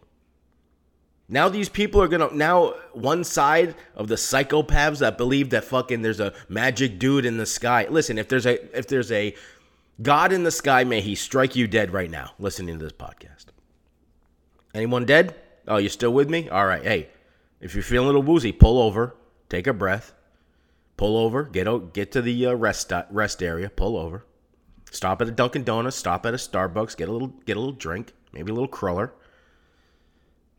Now 1.28 1.50
these 1.50 1.70
people 1.70 2.02
are 2.02 2.08
gonna 2.08 2.34
now 2.34 2.76
one 2.94 3.24
side 3.24 3.76
of 3.96 4.08
the 4.08 4.16
psychopaths 4.16 5.00
that 5.00 5.18
believe 5.18 5.50
that 5.50 5.64
fucking 5.64 6.04
there's 6.04 6.20
a 6.20 6.34
magic 6.48 7.00
dude 7.00 7.26
in 7.26 7.38
the 7.38 7.46
sky. 7.46 7.88
Listen, 7.90 8.18
if 8.18 8.30
there's 8.30 8.46
a 8.46 8.78
if 8.78 8.88
there's 8.88 9.12
a 9.12 9.36
God 10.02 10.34
in 10.34 10.44
the 10.44 10.52
sky, 10.52 10.84
may 10.84 11.02
he 11.02 11.16
strike 11.16 11.56
you 11.56 11.68
dead 11.68 11.94
right 11.94 12.10
now 12.10 12.32
listening 12.38 12.78
to 12.78 12.84
this 12.84 12.94
podcast. 12.94 13.46
Anyone 14.74 15.06
dead? 15.06 15.36
Oh, 15.68 15.78
you 15.78 15.90
still 15.90 16.12
with 16.12 16.30
me? 16.30 16.50
All 16.50 16.66
right. 16.66 16.84
Hey, 16.84 17.10
if 17.62 17.74
you're 17.74 17.84
feeling 17.84 18.06
a 18.06 18.12
little 18.12 18.22
woozy, 18.22 18.52
pull 18.52 18.78
over, 18.80 19.16
take 19.48 19.68
a 19.68 19.74
breath, 19.74 20.14
pull 20.98 21.18
over, 21.18 21.44
get 21.44 21.68
out, 21.68 21.94
get 21.94 22.12
to 22.12 22.22
the 22.22 22.48
uh, 22.48 22.54
rest 22.54 22.92
rest 23.10 23.42
area, 23.42 23.70
pull 23.70 23.98
over, 23.98 24.26
stop 24.92 25.22
at 25.22 25.30
a 25.30 25.32
Dunkin' 25.32 25.64
Donuts, 25.64 25.96
stop 25.96 26.26
at 26.26 26.34
a 26.34 26.38
Starbucks, 26.38 26.98
get 26.98 27.08
a 27.08 27.12
little 27.12 27.30
get 27.46 27.56
a 27.56 27.60
little 27.60 27.74
drink, 27.74 28.14
maybe 28.34 28.52
a 28.52 28.54
little 28.54 28.68
cruller. 28.68 29.14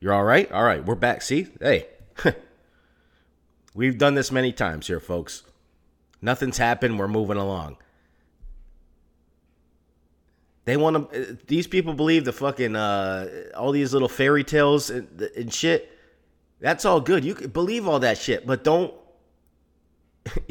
You're 0.01 0.15
all 0.15 0.25
right? 0.25 0.51
All 0.51 0.65
right, 0.65 0.85
we're 0.85 0.95
back. 0.95 1.23
See? 1.23 1.49
Hey. 1.61 1.89
We've 3.75 3.99
done 3.99 4.15
this 4.15 4.33
many 4.33 4.53
times 4.53 4.87
here, 4.87 5.01
folks. 5.01 5.43
Nothing's 6.23 6.57
happened. 6.57 6.99
We're 6.99 7.09
moving 7.09 7.37
along. 7.37 7.77
They 10.67 10.77
want 10.77 11.11
to. 11.13 11.39
These 11.47 11.69
people 11.69 11.95
believe 11.95 12.25
the 12.25 12.33
fucking 12.33 12.77
uh, 12.77 13.29
all 13.57 13.71
these 13.71 13.93
little 13.93 14.09
fairy 14.09 14.43
tales 14.45 14.91
and, 14.91 15.09
and 15.37 15.55
shit. 15.55 15.91
That's 16.61 16.85
all 16.85 17.01
good. 17.01 17.25
You 17.25 17.35
can 17.35 17.51
believe 17.51 17.87
all 17.87 18.01
that 18.01 18.19
shit, 18.19 18.47
but 18.47 18.65
don't. 18.65 18.93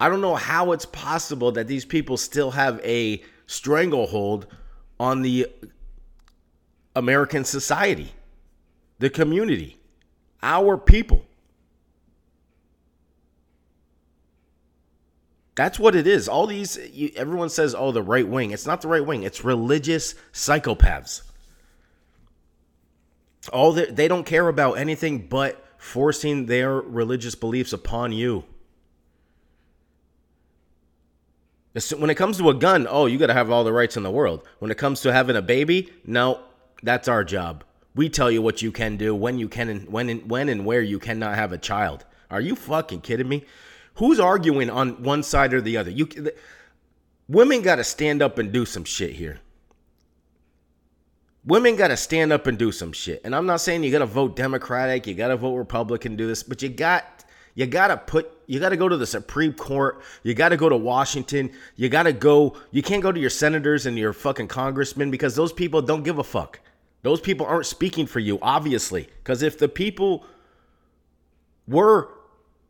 I 0.00 0.08
don't 0.08 0.20
know 0.22 0.34
how 0.34 0.72
it's 0.72 0.86
possible 0.86 1.52
that 1.52 1.66
these 1.68 1.84
people 1.84 2.16
still 2.16 2.50
have 2.50 2.80
a 2.84 3.22
stranglehold 3.46 4.46
on 4.98 5.22
the 5.22 5.46
American 6.94 7.44
society, 7.44 8.12
the 8.98 9.10
community, 9.10 9.76
our 10.42 10.78
people. 10.78 11.22
That's 15.56 15.78
what 15.78 15.96
it 15.96 16.06
is. 16.06 16.28
All 16.28 16.46
these, 16.46 16.78
you, 16.92 17.10
everyone 17.16 17.48
says, 17.48 17.74
oh, 17.74 17.90
the 17.90 18.02
right 18.02 18.28
wing. 18.28 18.50
It's 18.52 18.66
not 18.66 18.82
the 18.82 18.88
right 18.88 19.04
wing, 19.04 19.24
it's 19.24 19.42
religious 19.42 20.14
psychopaths. 20.32 21.22
All 23.52 23.72
the, 23.72 23.86
they 23.86 24.06
don't 24.06 24.26
care 24.26 24.48
about 24.48 24.74
anything 24.74 25.26
but 25.28 25.64
forcing 25.78 26.46
their 26.46 26.74
religious 26.74 27.34
beliefs 27.34 27.72
upon 27.72 28.12
you. 28.12 28.44
When 31.96 32.10
it 32.10 32.16
comes 32.16 32.38
to 32.38 32.48
a 32.48 32.54
gun, 32.54 32.86
oh, 32.88 33.06
you 33.06 33.18
got 33.18 33.26
to 33.26 33.34
have 33.34 33.50
all 33.50 33.62
the 33.62 33.72
rights 33.72 33.96
in 33.96 34.02
the 34.02 34.10
world. 34.10 34.46
When 34.60 34.70
it 34.70 34.78
comes 34.78 35.02
to 35.02 35.12
having 35.12 35.36
a 35.36 35.42
baby, 35.42 35.92
no, 36.04 36.40
that's 36.82 37.06
our 37.06 37.22
job. 37.22 37.64
We 37.94 38.08
tell 38.08 38.30
you 38.30 38.42
what 38.42 38.62
you 38.62 38.72
can 38.72 38.96
do, 38.96 39.14
when 39.14 39.38
you 39.38 39.48
can, 39.48 39.68
and 39.68 39.88
when 39.88 40.08
and 40.08 40.28
when 40.28 40.48
and 40.48 40.64
where 40.66 40.82
you 40.82 40.98
cannot 40.98 41.34
have 41.34 41.52
a 41.52 41.58
child. 41.58 42.04
Are 42.30 42.40
you 42.40 42.56
fucking 42.56 43.02
kidding 43.02 43.28
me? 43.28 43.44
Who's 43.96 44.20
arguing 44.20 44.70
on 44.70 45.02
one 45.02 45.22
side 45.22 45.54
or 45.54 45.60
the 45.60 45.76
other? 45.76 45.90
You 45.90 46.06
the, 46.06 46.34
women 47.28 47.62
got 47.62 47.76
to 47.76 47.84
stand 47.84 48.22
up 48.22 48.38
and 48.38 48.52
do 48.52 48.64
some 48.64 48.84
shit 48.84 49.12
here. 49.12 49.40
Women 51.44 51.76
got 51.76 51.88
to 51.88 51.96
stand 51.96 52.32
up 52.32 52.46
and 52.46 52.58
do 52.58 52.72
some 52.72 52.92
shit. 52.92 53.20
And 53.24 53.34
I'm 53.34 53.46
not 53.46 53.60
saying 53.60 53.84
you 53.84 53.92
got 53.92 54.00
to 54.00 54.06
vote 54.06 54.34
Democratic, 54.34 55.06
you 55.06 55.14
got 55.14 55.28
to 55.28 55.36
vote 55.36 55.54
Republican, 55.54 56.16
do 56.16 56.26
this, 56.26 56.42
but 56.42 56.60
you 56.62 56.68
got 56.68 57.24
you 57.54 57.66
got 57.66 57.88
to 57.88 57.96
put 57.96 58.30
you 58.46 58.60
got 58.60 58.68
to 58.70 58.76
go 58.76 58.88
to 58.88 58.96
the 58.96 59.06
Supreme 59.06 59.52
Court, 59.52 60.02
you 60.22 60.34
got 60.34 60.50
to 60.50 60.56
go 60.56 60.68
to 60.68 60.76
Washington, 60.76 61.50
you 61.76 61.88
got 61.88 62.02
to 62.02 62.12
go 62.12 62.56
you 62.70 62.82
can't 62.82 63.02
go 63.02 63.12
to 63.12 63.20
your 63.20 63.30
senators 63.30 63.86
and 63.86 63.96
your 63.98 64.12
fucking 64.12 64.48
congressmen 64.48 65.10
because 65.10 65.34
those 65.36 65.52
people 65.52 65.80
don't 65.80 66.02
give 66.02 66.18
a 66.18 66.24
fuck. 66.24 66.60
Those 67.02 67.20
people 67.20 67.46
aren't 67.46 67.66
speaking 67.66 68.06
for 68.06 68.18
you, 68.18 68.38
obviously. 68.42 69.08
Because 69.18 69.42
if 69.42 69.58
the 69.58 69.68
people 69.68 70.24
were 71.68 72.08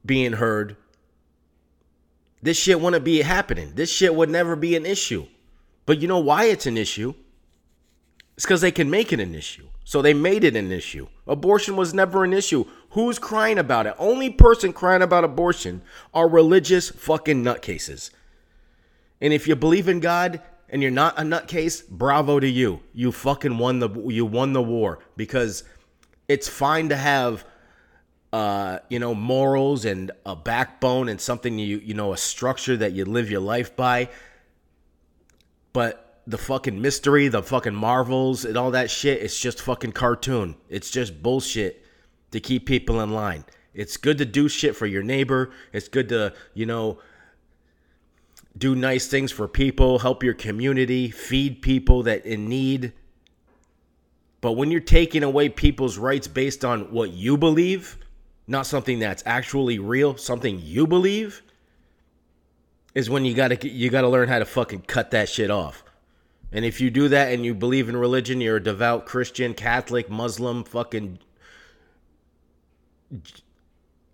being 0.04 0.34
heard, 0.34 0.76
this 2.42 2.56
shit 2.56 2.80
wouldn't 2.80 3.04
be 3.04 3.22
happening. 3.22 3.72
This 3.74 3.90
shit 3.90 4.14
would 4.14 4.30
never 4.30 4.56
be 4.56 4.76
an 4.76 4.86
issue. 4.86 5.26
But 5.84 6.00
you 6.00 6.08
know 6.08 6.18
why 6.18 6.44
it's 6.44 6.66
an 6.66 6.76
issue? 6.76 7.14
It's 8.34 8.44
because 8.44 8.60
they 8.60 8.72
can 8.72 8.90
make 8.90 9.12
it 9.12 9.20
an 9.20 9.34
issue. 9.34 9.68
So 9.84 10.02
they 10.02 10.14
made 10.14 10.44
it 10.44 10.56
an 10.56 10.72
issue. 10.72 11.06
Abortion 11.26 11.76
was 11.76 11.94
never 11.94 12.24
an 12.24 12.32
issue. 12.32 12.64
Who's 12.90 13.18
crying 13.18 13.58
about 13.58 13.86
it? 13.86 13.94
Only 13.98 14.30
person 14.30 14.72
crying 14.72 15.02
about 15.02 15.24
abortion 15.24 15.82
are 16.12 16.28
religious 16.28 16.90
fucking 16.90 17.42
nutcases. 17.42 18.10
And 19.20 19.32
if 19.32 19.48
you 19.48 19.56
believe 19.56 19.88
in 19.88 20.00
God, 20.00 20.42
and 20.68 20.82
you're 20.82 20.90
not 20.90 21.18
a 21.18 21.22
nutcase, 21.22 21.86
bravo 21.88 22.40
to 22.40 22.48
you. 22.48 22.80
You 22.92 23.12
fucking 23.12 23.58
won 23.58 23.78
the 23.78 23.88
you 24.08 24.26
won 24.26 24.52
the 24.52 24.62
war 24.62 24.98
because 25.16 25.64
it's 26.28 26.48
fine 26.48 26.88
to 26.88 26.96
have 26.96 27.44
uh, 28.36 28.80
you 28.90 28.98
know, 28.98 29.14
morals 29.14 29.86
and 29.86 30.10
a 30.26 30.36
backbone 30.36 31.08
and 31.08 31.18
something 31.18 31.58
you 31.58 31.78
you 31.78 31.94
know 31.94 32.12
a 32.12 32.18
structure 32.18 32.76
that 32.76 32.92
you 32.92 33.06
live 33.06 33.30
your 33.30 33.40
life 33.40 33.74
by. 33.74 34.10
But 35.72 36.20
the 36.26 36.36
fucking 36.36 36.82
mystery, 36.82 37.28
the 37.28 37.42
fucking 37.42 37.74
marvels, 37.74 38.44
and 38.44 38.58
all 38.58 38.72
that 38.72 38.90
shit, 38.90 39.22
it's 39.22 39.40
just 39.40 39.62
fucking 39.62 39.92
cartoon. 39.92 40.54
It's 40.68 40.90
just 40.90 41.22
bullshit 41.22 41.82
to 42.32 42.38
keep 42.38 42.66
people 42.66 43.00
in 43.00 43.12
line. 43.12 43.46
It's 43.72 43.96
good 43.96 44.18
to 44.18 44.26
do 44.26 44.50
shit 44.50 44.76
for 44.76 44.84
your 44.84 45.02
neighbor. 45.02 45.50
It's 45.72 45.88
good 45.88 46.10
to, 46.10 46.34
you 46.52 46.66
know, 46.66 46.98
do 48.58 48.74
nice 48.74 49.06
things 49.06 49.32
for 49.32 49.48
people, 49.48 50.00
help 50.00 50.22
your 50.22 50.34
community, 50.34 51.10
feed 51.10 51.62
people 51.62 52.02
that 52.02 52.26
in 52.26 52.50
need. 52.50 52.92
But 54.42 54.52
when 54.52 54.70
you're 54.70 54.80
taking 54.82 55.22
away 55.22 55.48
people's 55.48 55.96
rights 55.96 56.28
based 56.28 56.66
on 56.66 56.92
what 56.92 57.12
you 57.12 57.38
believe, 57.38 57.96
not 58.46 58.66
something 58.66 58.98
that's 58.98 59.22
actually 59.26 59.78
real, 59.78 60.16
something 60.16 60.60
you 60.62 60.86
believe, 60.86 61.42
is 62.94 63.10
when 63.10 63.24
you 63.24 63.34
gotta 63.34 63.68
you 63.68 63.90
gotta 63.90 64.08
learn 64.08 64.28
how 64.28 64.38
to 64.38 64.44
fucking 64.44 64.82
cut 64.82 65.10
that 65.10 65.28
shit 65.28 65.50
off. 65.50 65.82
And 66.52 66.64
if 66.64 66.80
you 66.80 66.90
do 66.90 67.08
that 67.08 67.32
and 67.32 67.44
you 67.44 67.54
believe 67.54 67.88
in 67.88 67.96
religion, 67.96 68.40
you're 68.40 68.56
a 68.56 68.62
devout 68.62 69.04
Christian, 69.04 69.52
Catholic, 69.52 70.08
Muslim, 70.08 70.64
fucking 70.64 71.18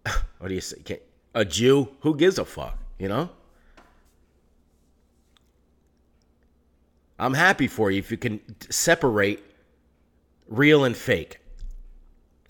what 0.39 0.49
do 0.49 0.55
you 0.55 0.61
say? 0.61 1.01
A 1.35 1.45
Jew? 1.45 1.89
Who 2.01 2.17
gives 2.17 2.39
a 2.39 2.45
fuck? 2.45 2.79
You 2.99 3.09
know? 3.09 3.31
I'm 7.19 7.35
happy 7.35 7.69
for 7.69 7.91
you 7.91 7.99
if 7.99 8.11
you 8.11 8.17
can 8.17 8.41
separate 8.69 9.45
real 10.49 10.85
and 10.85 10.97
fake. 10.97 11.39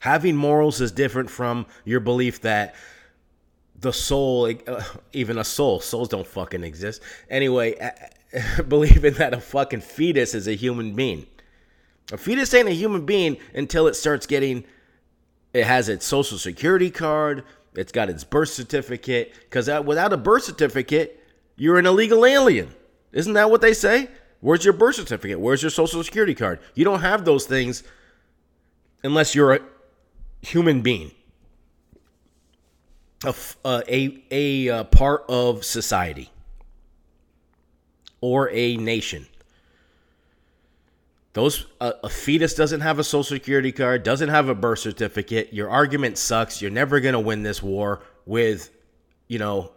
Having 0.02 0.35
morals 0.35 0.80
is 0.80 0.90
different 0.90 1.30
from 1.30 1.64
your 1.85 2.00
belief 2.00 2.40
that 2.40 2.75
the 3.78 3.92
soul, 3.92 4.52
uh, 4.66 4.82
even 5.12 5.38
a 5.38 5.44
soul, 5.44 5.78
souls 5.78 6.09
don't 6.09 6.26
fucking 6.26 6.64
exist. 6.64 7.00
Anyway, 7.30 7.76
believing 8.68 9.14
that 9.14 9.32
a 9.32 9.40
fucking 9.40 9.80
fetus 9.80 10.35
is 10.35 10.49
a 10.49 10.54
human 10.54 10.97
being. 10.97 11.28
A 12.11 12.16
fetus 12.16 12.52
ain't 12.52 12.66
a 12.66 12.73
human 12.73 13.06
being 13.06 13.37
until 13.54 13.87
it 13.87 13.94
starts 13.94 14.26
getting, 14.26 14.64
it 15.52 15.66
has 15.66 15.88
its 15.88 16.04
social 16.04 16.37
security 16.37 16.90
card, 16.90 17.44
it's 17.76 17.92
got 17.92 18.11
its 18.11 18.25
birth 18.25 18.49
certificate. 18.49 19.32
Because 19.44 19.68
without 19.85 20.12
a 20.12 20.16
birth 20.16 20.42
certificate, 20.42 21.23
you're 21.54 21.78
an 21.78 21.87
illegal 21.87 22.26
alien. 22.26 22.75
Isn't 23.12 23.35
that 23.35 23.52
what 23.52 23.61
they 23.61 23.73
say? 23.73 24.09
Where's 24.40 24.64
your 24.64 24.75
birth 24.75 24.97
certificate? 24.97 25.38
Where's 25.38 25.62
your 25.62 25.71
social 25.71 26.02
security 26.02 26.35
card? 26.35 26.59
You 26.75 26.85
don't 26.85 27.02
have 27.02 27.25
those 27.25 27.47
things 27.47 27.85
unless 29.04 29.37
you're 29.37 29.52
a 29.52 29.61
human 30.42 30.82
being, 30.82 31.12
a, 33.25 33.34
a, 33.64 34.22
a, 34.30 34.66
a 34.68 34.84
part 34.84 35.25
of 35.28 35.64
society 35.64 36.30
or 38.20 38.50
a 38.50 38.76
nation. 38.76 39.26
Those 41.32 41.66
uh, 41.80 41.92
a 42.04 42.11
fetus 42.11 42.54
doesn't 42.54 42.82
have 42.82 42.99
a 42.99 43.04
social 43.04 43.37
security 43.37 43.72
card, 43.72 44.02
doesn't 44.02 44.28
have 44.28 44.50
a 44.50 44.54
birth 44.54 44.80
certificate. 44.80 45.52
Your 45.52 45.70
argument 45.70 46.18
sucks. 46.18 46.61
You're 46.61 46.70
never 46.70 47.00
going 47.00 47.14
to 47.14 47.20
win 47.20 47.42
this 47.42 47.62
war 47.62 48.02
with, 48.26 48.70
you 49.28 49.38
know, 49.38 49.72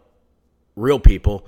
real 0.74 1.00
people 1.00 1.46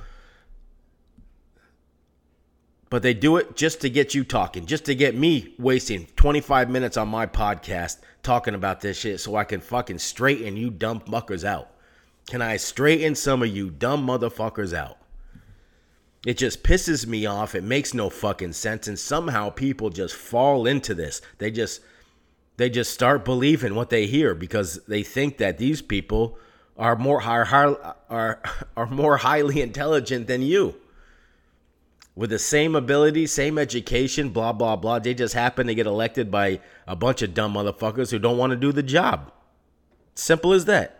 but 2.90 3.02
they 3.02 3.14
do 3.14 3.36
it 3.36 3.56
just 3.56 3.80
to 3.82 3.90
get 3.90 4.14
you 4.14 4.24
talking, 4.24 4.66
just 4.66 4.84
to 4.86 4.94
get 4.94 5.14
me 5.14 5.54
wasting 5.58 6.06
25 6.16 6.70
minutes 6.70 6.96
on 6.96 7.08
my 7.08 7.26
podcast 7.26 7.98
talking 8.22 8.54
about 8.54 8.80
this 8.80 8.98
shit 8.98 9.20
so 9.20 9.36
I 9.36 9.44
can 9.44 9.60
fucking 9.60 9.98
straighten 9.98 10.56
you 10.56 10.70
dumb 10.70 11.00
fuckers 11.00 11.44
out. 11.44 11.70
Can 12.28 12.42
I 12.42 12.56
straighten 12.56 13.14
some 13.14 13.42
of 13.42 13.48
you 13.48 13.70
dumb 13.70 14.06
motherfuckers 14.06 14.74
out? 14.74 14.98
It 16.26 16.36
just 16.36 16.62
pisses 16.62 17.06
me 17.06 17.26
off. 17.26 17.54
It 17.54 17.62
makes 17.62 17.94
no 17.94 18.10
fucking 18.10 18.52
sense 18.52 18.88
and 18.88 18.98
somehow 18.98 19.50
people 19.50 19.90
just 19.90 20.14
fall 20.14 20.66
into 20.66 20.94
this. 20.94 21.22
They 21.38 21.50
just 21.50 21.80
they 22.56 22.68
just 22.68 22.92
start 22.92 23.24
believing 23.24 23.76
what 23.76 23.88
they 23.88 24.06
hear 24.06 24.34
because 24.34 24.80
they 24.88 25.04
think 25.04 25.38
that 25.38 25.58
these 25.58 25.80
people 25.80 26.36
are 26.76 26.96
more 26.96 27.22
are, 27.22 27.94
are, 28.10 28.42
are 28.76 28.86
more 28.86 29.18
highly 29.18 29.62
intelligent 29.62 30.26
than 30.26 30.42
you 30.42 30.74
with 32.18 32.30
the 32.30 32.38
same 32.38 32.74
ability, 32.74 33.28
same 33.28 33.58
education, 33.58 34.30
blah, 34.30 34.52
blah, 34.52 34.74
blah. 34.74 34.98
They 34.98 35.14
just 35.14 35.34
happen 35.34 35.68
to 35.68 35.74
get 35.74 35.86
elected 35.86 36.32
by 36.32 36.58
a 36.84 36.96
bunch 36.96 37.22
of 37.22 37.32
dumb 37.32 37.54
motherfuckers 37.54 38.10
who 38.10 38.18
don't 38.18 38.36
want 38.36 38.50
to 38.50 38.56
do 38.56 38.72
the 38.72 38.82
job. 38.82 39.30
Simple 40.16 40.52
as 40.52 40.64
that. 40.64 40.98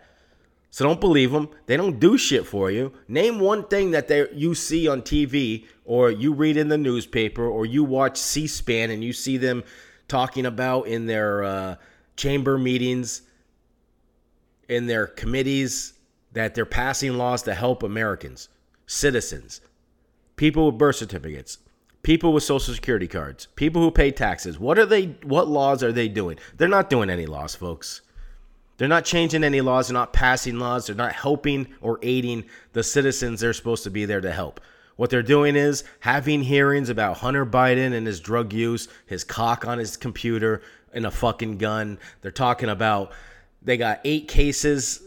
So 0.70 0.84
don't 0.84 1.00
believe 1.00 1.32
them. 1.32 1.48
They 1.66 1.76
don't 1.76 1.98
do 1.98 2.16
shit 2.18 2.46
for 2.46 2.70
you. 2.70 2.92
Name 3.08 3.40
one 3.40 3.64
thing 3.64 3.90
that 3.90 4.06
they 4.06 4.28
you 4.32 4.54
see 4.54 4.86
on 4.86 5.02
TV 5.02 5.66
or 5.84 6.08
you 6.08 6.32
read 6.32 6.56
in 6.56 6.68
the 6.68 6.78
newspaper 6.78 7.44
or 7.44 7.66
you 7.66 7.82
watch 7.82 8.16
C-SPAN 8.16 8.90
and 8.92 9.02
you 9.02 9.12
see 9.12 9.38
them 9.38 9.64
talking 10.06 10.46
about 10.46 10.86
in 10.86 11.06
their 11.06 11.42
uh, 11.42 11.76
chamber 12.16 12.56
meetings, 12.58 13.22
in 14.68 14.86
their 14.86 15.08
committees, 15.08 15.94
that 16.30 16.54
they're 16.54 16.64
passing 16.64 17.18
laws 17.18 17.42
to 17.42 17.54
help 17.54 17.82
Americans, 17.82 18.48
citizens 18.86 19.62
people 20.38 20.64
with 20.64 20.78
birth 20.78 20.96
certificates, 20.96 21.58
people 22.02 22.32
with 22.32 22.42
social 22.42 22.72
security 22.72 23.06
cards, 23.06 23.48
people 23.56 23.82
who 23.82 23.90
pay 23.90 24.10
taxes. 24.10 24.58
What 24.58 24.78
are 24.78 24.86
they 24.86 25.16
what 25.24 25.48
laws 25.48 25.82
are 25.82 25.92
they 25.92 26.08
doing? 26.08 26.38
They're 26.56 26.68
not 26.68 26.88
doing 26.88 27.10
any 27.10 27.26
laws, 27.26 27.54
folks. 27.54 28.00
They're 28.78 28.88
not 28.88 29.04
changing 29.04 29.42
any 29.42 29.60
laws, 29.60 29.88
they're 29.88 29.94
not 29.94 30.12
passing 30.12 30.60
laws, 30.60 30.86
they're 30.86 30.96
not 30.96 31.12
helping 31.12 31.66
or 31.80 31.98
aiding 32.00 32.44
the 32.72 32.84
citizens 32.84 33.40
they're 33.40 33.52
supposed 33.52 33.82
to 33.84 33.90
be 33.90 34.04
there 34.04 34.20
to 34.20 34.30
help. 34.32 34.60
What 34.94 35.10
they're 35.10 35.22
doing 35.22 35.56
is 35.56 35.82
having 36.00 36.42
hearings 36.42 36.88
about 36.88 37.18
Hunter 37.18 37.44
Biden 37.44 37.92
and 37.92 38.06
his 38.06 38.20
drug 38.20 38.52
use, 38.52 38.88
his 39.06 39.24
cock 39.24 39.66
on 39.66 39.78
his 39.78 39.96
computer, 39.96 40.62
and 40.92 41.06
a 41.06 41.10
fucking 41.10 41.58
gun. 41.58 41.98
They're 42.22 42.30
talking 42.30 42.68
about 42.68 43.12
they 43.62 43.76
got 43.76 44.00
eight 44.04 44.28
cases 44.28 45.02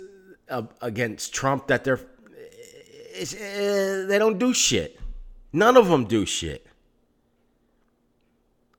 against 0.81 1.33
Trump 1.33 1.67
that 1.67 1.85
they're 1.85 1.99
uh, 3.21 4.07
they 4.07 4.17
don't 4.17 4.37
do 4.37 4.53
shit. 4.53 5.00
None 5.53 5.77
of 5.77 5.87
them 5.87 6.05
do 6.05 6.25
shit. 6.25 6.65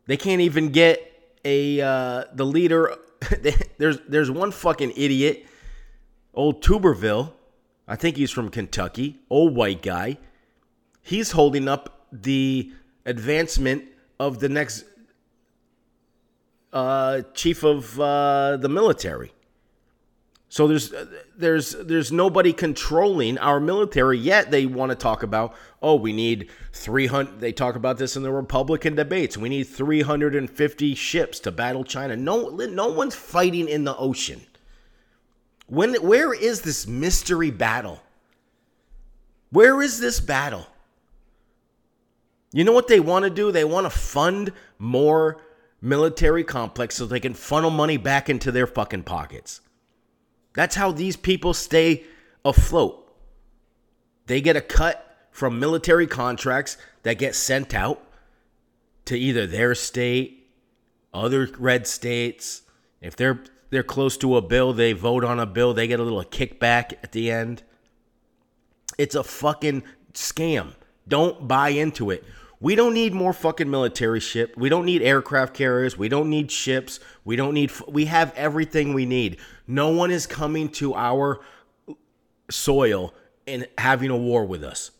They 0.07 0.17
can't 0.17 0.41
even 0.41 0.71
get 0.71 1.13
a 1.45 1.81
uh, 1.81 2.25
the 2.35 2.47
leader. 2.47 2.97
there's 3.79 3.99
there's 4.09 4.31
one 4.31 4.51
fucking 4.51 4.93
idiot, 4.97 5.47
old 6.35 6.63
Tuberville. 6.63 7.33
I 7.87 7.97
think 7.97 8.17
he's 8.17 8.31
from 8.31 8.49
Kentucky. 8.49 9.21
Old 9.29 9.55
white 9.55 9.83
guy. 9.83 10.19
He's 11.03 11.33
holding 11.33 11.69
up 11.69 12.07
the 12.13 12.73
advancement 13.05 13.85
of 14.19 14.39
the 14.39 14.49
next 14.49 14.85
uh, 16.73 17.23
chief 17.35 17.65
of 17.65 17.99
uh, 18.01 18.57
the 18.57 18.69
military. 18.69 19.33
So 20.53 20.69
there's 20.69 20.93
uh, 20.93 21.07
there's 21.35 21.71
there's 21.71 22.12
nobody 22.12 22.53
controlling 22.53 23.38
our 23.38 23.59
military 23.59 24.19
yet. 24.19 24.51
They 24.51 24.67
want 24.67 24.91
to 24.91 24.95
talk 24.95 25.23
about 25.23 25.55
oh 25.81 25.95
we 25.95 26.12
need 26.12 26.51
300. 26.75 27.41
They 27.41 27.53
talk 27.53 27.75
about 27.75 27.97
this 27.97 28.17
in 28.17 28.23
the 28.23 28.31
Republican 28.31 28.95
debates. 28.95 29.38
We 29.38 29.49
need 29.49 29.65
350 29.65 30.95
ships 30.95 31.41
to 31.41 31.51
battle 31.51 31.85
China. 31.85 32.17
No 32.17 32.51
no 32.51 32.88
one's 32.88 33.15
fighting 33.15 33.67
in 33.67 33.85
the 33.85 33.97
ocean. 33.97 34.43
When 35.69 35.95
where 36.07 36.35
is 36.35 36.61
this 36.61 36.87
mystery 36.87 37.51
battle? 37.51 38.03
Where 39.53 39.81
is 39.81 40.01
this 40.01 40.21
battle? 40.21 40.67
You 42.53 42.65
know 42.65 42.73
what 42.73 42.88
they 42.88 43.01
want 43.01 43.23
to 43.23 43.31
do? 43.31 43.53
They 43.53 43.65
want 43.65 43.87
to 43.87 43.91
fund 43.91 44.53
more 44.79 45.41
military 45.81 46.45
complex 46.45 46.97
so 46.97 47.07
they 47.07 47.21
can 47.21 47.33
funnel 47.33 47.71
money 47.71 47.97
back 47.97 48.29
into 48.29 48.53
their 48.53 48.67
fucking 48.67 49.05
pockets. 49.05 49.62
That's 50.55 50.77
how 50.77 50.93
these 50.93 51.17
people 51.17 51.55
stay 51.55 52.05
afloat. 52.45 52.99
They 54.27 54.41
get 54.41 54.57
a 54.57 54.61
cut 54.61 55.29
from 55.31 55.59
military 55.59 56.07
contracts 56.07 56.77
that 57.03 57.19
get 57.19 57.35
sent 57.35 57.75
out 57.75 58.03
to 59.07 59.19
either 59.19 59.47
their 59.47 59.75
state, 59.75 60.51
other 61.12 61.49
red 61.59 61.87
states. 61.87 62.62
If 63.01 63.17
they're 63.17 63.43
they're 63.71 63.83
close 63.83 64.19
to 64.19 64.37
a 64.37 64.43
bill, 64.43 64.75
they 64.75 64.93
vote 64.93 65.25
on 65.25 65.41
a 65.41 65.47
bill, 65.47 65.73
they 65.73 65.87
get 65.87 65.99
a 65.99 66.03
little 66.03 66.23
kickback 66.23 66.93
at 67.03 67.12
the 67.12 67.31
end. 67.31 67.62
It's 68.99 69.15
a 69.15 69.25
fucking 69.25 69.83
scam. 70.12 70.75
Don't 71.09 71.49
buy 71.49 71.71
into 71.71 72.11
it. 72.11 72.23
We 72.62 72.77
don't 72.77 72.94
need 72.94 73.12
more 73.12 73.33
fucking 73.33 73.68
military 73.68 74.20
ship. 74.20 74.55
We 74.57 74.68
don't 74.68 74.87
need 74.87 75.03
aircraft 75.03 75.53
carriers. 75.53 75.98
We 75.98 76.09
don't 76.09 76.31
need 76.31 76.53
ships. 76.53 77.01
We 77.25 77.35
don't 77.35 77.55
need. 77.55 77.72
We 77.88 78.05
have 78.05 78.33
everything 78.37 78.94
we 78.94 79.05
need. 79.05 79.38
No 79.66 79.88
one 79.88 80.12
is 80.12 80.29
coming 80.29 80.68
to 80.75 80.94
our 80.94 81.40
soil 82.48 83.14
and 83.48 83.66
having 83.77 84.11
a 84.11 84.16
war 84.16 84.44
with 84.44 84.62
us. 84.62 84.92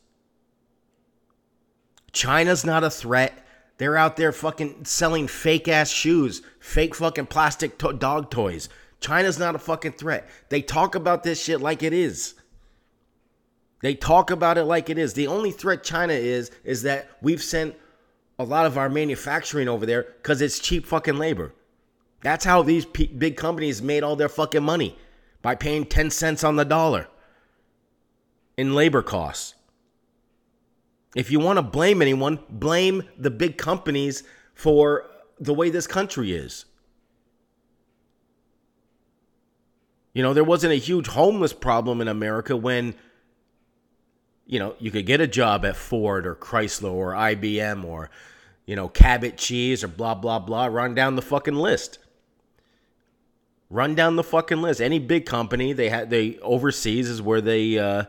China's 2.12 2.64
not 2.64 2.83
a 2.83 2.90
threat. 2.90 3.46
They're 3.79 3.96
out 3.96 4.16
there 4.16 4.33
fucking 4.33 4.85
selling 4.85 5.29
fake 5.29 5.68
ass 5.68 5.88
shoes, 5.88 6.42
fake 6.59 6.96
fucking 6.96 7.27
plastic 7.27 7.79
to- 7.79 7.92
dog 7.92 8.29
toys. 8.29 8.68
China's 8.98 9.38
not 9.38 9.55
a 9.55 9.61
fucking 9.61 9.92
threat. 9.92 10.29
They 10.48 10.62
talk 10.62 10.96
about 10.96 11.22
this 11.22 11.40
shit 11.40 11.61
like 11.61 11.85
it 11.85 11.92
is. 11.92 12.35
They 13.83 13.95
talk 13.95 14.31
about 14.31 14.59
it 14.59 14.64
like 14.64 14.88
it 14.88 14.97
is. 14.97 15.12
The 15.12 15.27
only 15.27 15.51
threat 15.51 15.85
China 15.85 16.14
is 16.14 16.51
is 16.64 16.83
that 16.83 17.11
we've 17.21 17.42
sent 17.42 17.77
a 18.38 18.45
lot 18.45 18.64
of 18.64 18.79
our 18.79 18.88
manufacturing 18.88 19.68
over 19.68 19.85
there 19.85 20.05
because 20.23 20.40
it's 20.40 20.59
cheap 20.59 20.87
fucking 20.87 21.18
labor. 21.18 21.53
That's 22.23 22.45
how 22.45 22.62
these 22.62 22.87
p- 22.87 23.09
big 23.09 23.37
companies 23.37 23.83
made 23.83 24.03
all 24.03 24.16
their 24.16 24.29
fucking 24.29 24.62
money 24.62 24.97
by 25.42 25.57
paying 25.57 25.85
10 25.85 26.11
cents 26.11 26.45
on 26.45 26.57
the 26.57 26.64
dollar 26.64 27.09
in 28.57 28.75
labor 28.75 29.03
costs. 29.03 29.55
If 31.14 31.31
you 31.31 31.40
want 31.40 31.59
to 31.59 31.62
blame 31.62 32.01
anyone, 32.01 32.38
blame 32.49 33.03
the 33.18 33.31
big 33.31 33.59
companies 33.59 34.23
for 34.55 35.11
the 35.38 35.53
way 35.53 35.68
this 35.71 35.87
country 35.87 36.33
is. 36.33 36.64
You 40.14 40.23
know, 40.23 40.33
there 40.33 40.45
wasn't 40.45 40.73
a 40.73 40.77
huge 40.77 41.09
homeless 41.09 41.53
problem 41.53 42.01
in 42.01 42.09
America 42.09 42.57
when, 42.57 42.95
you 44.53 44.59
know, 44.59 44.75
you 44.79 44.91
could 44.91 45.07
get 45.07 45.19
a 45.23 45.27
job 45.27 45.65
at 45.65 45.77
Ford 45.77 46.27
or 46.27 46.35
Chrysler 46.35 46.93
or 46.93 47.12
IBM 47.12 47.85
or, 47.87 48.11
you 48.67 48.77
know, 48.77 48.87
Cabot 48.87 49.38
Cheese 49.38 49.83
or 49.83 49.88
blah, 49.88 50.15
blah, 50.15 50.41
blah. 50.41 50.67
Run 50.67 50.95
down 50.95 51.17
the 51.17 51.23
fucking 51.23 51.55
list. 51.55 51.99
Run 53.71 53.95
down 53.95 54.17
the 54.17 54.23
fucking 54.23 54.61
list. 54.61 54.83
Any 54.83 54.99
big 54.99 55.25
company 55.25 55.73
they 55.73 55.88
had 55.88 56.11
they 56.11 56.37
overseas 56.41 57.09
is 57.09 57.23
where 57.23 57.41
they 57.41 57.79
uh, 57.79 58.05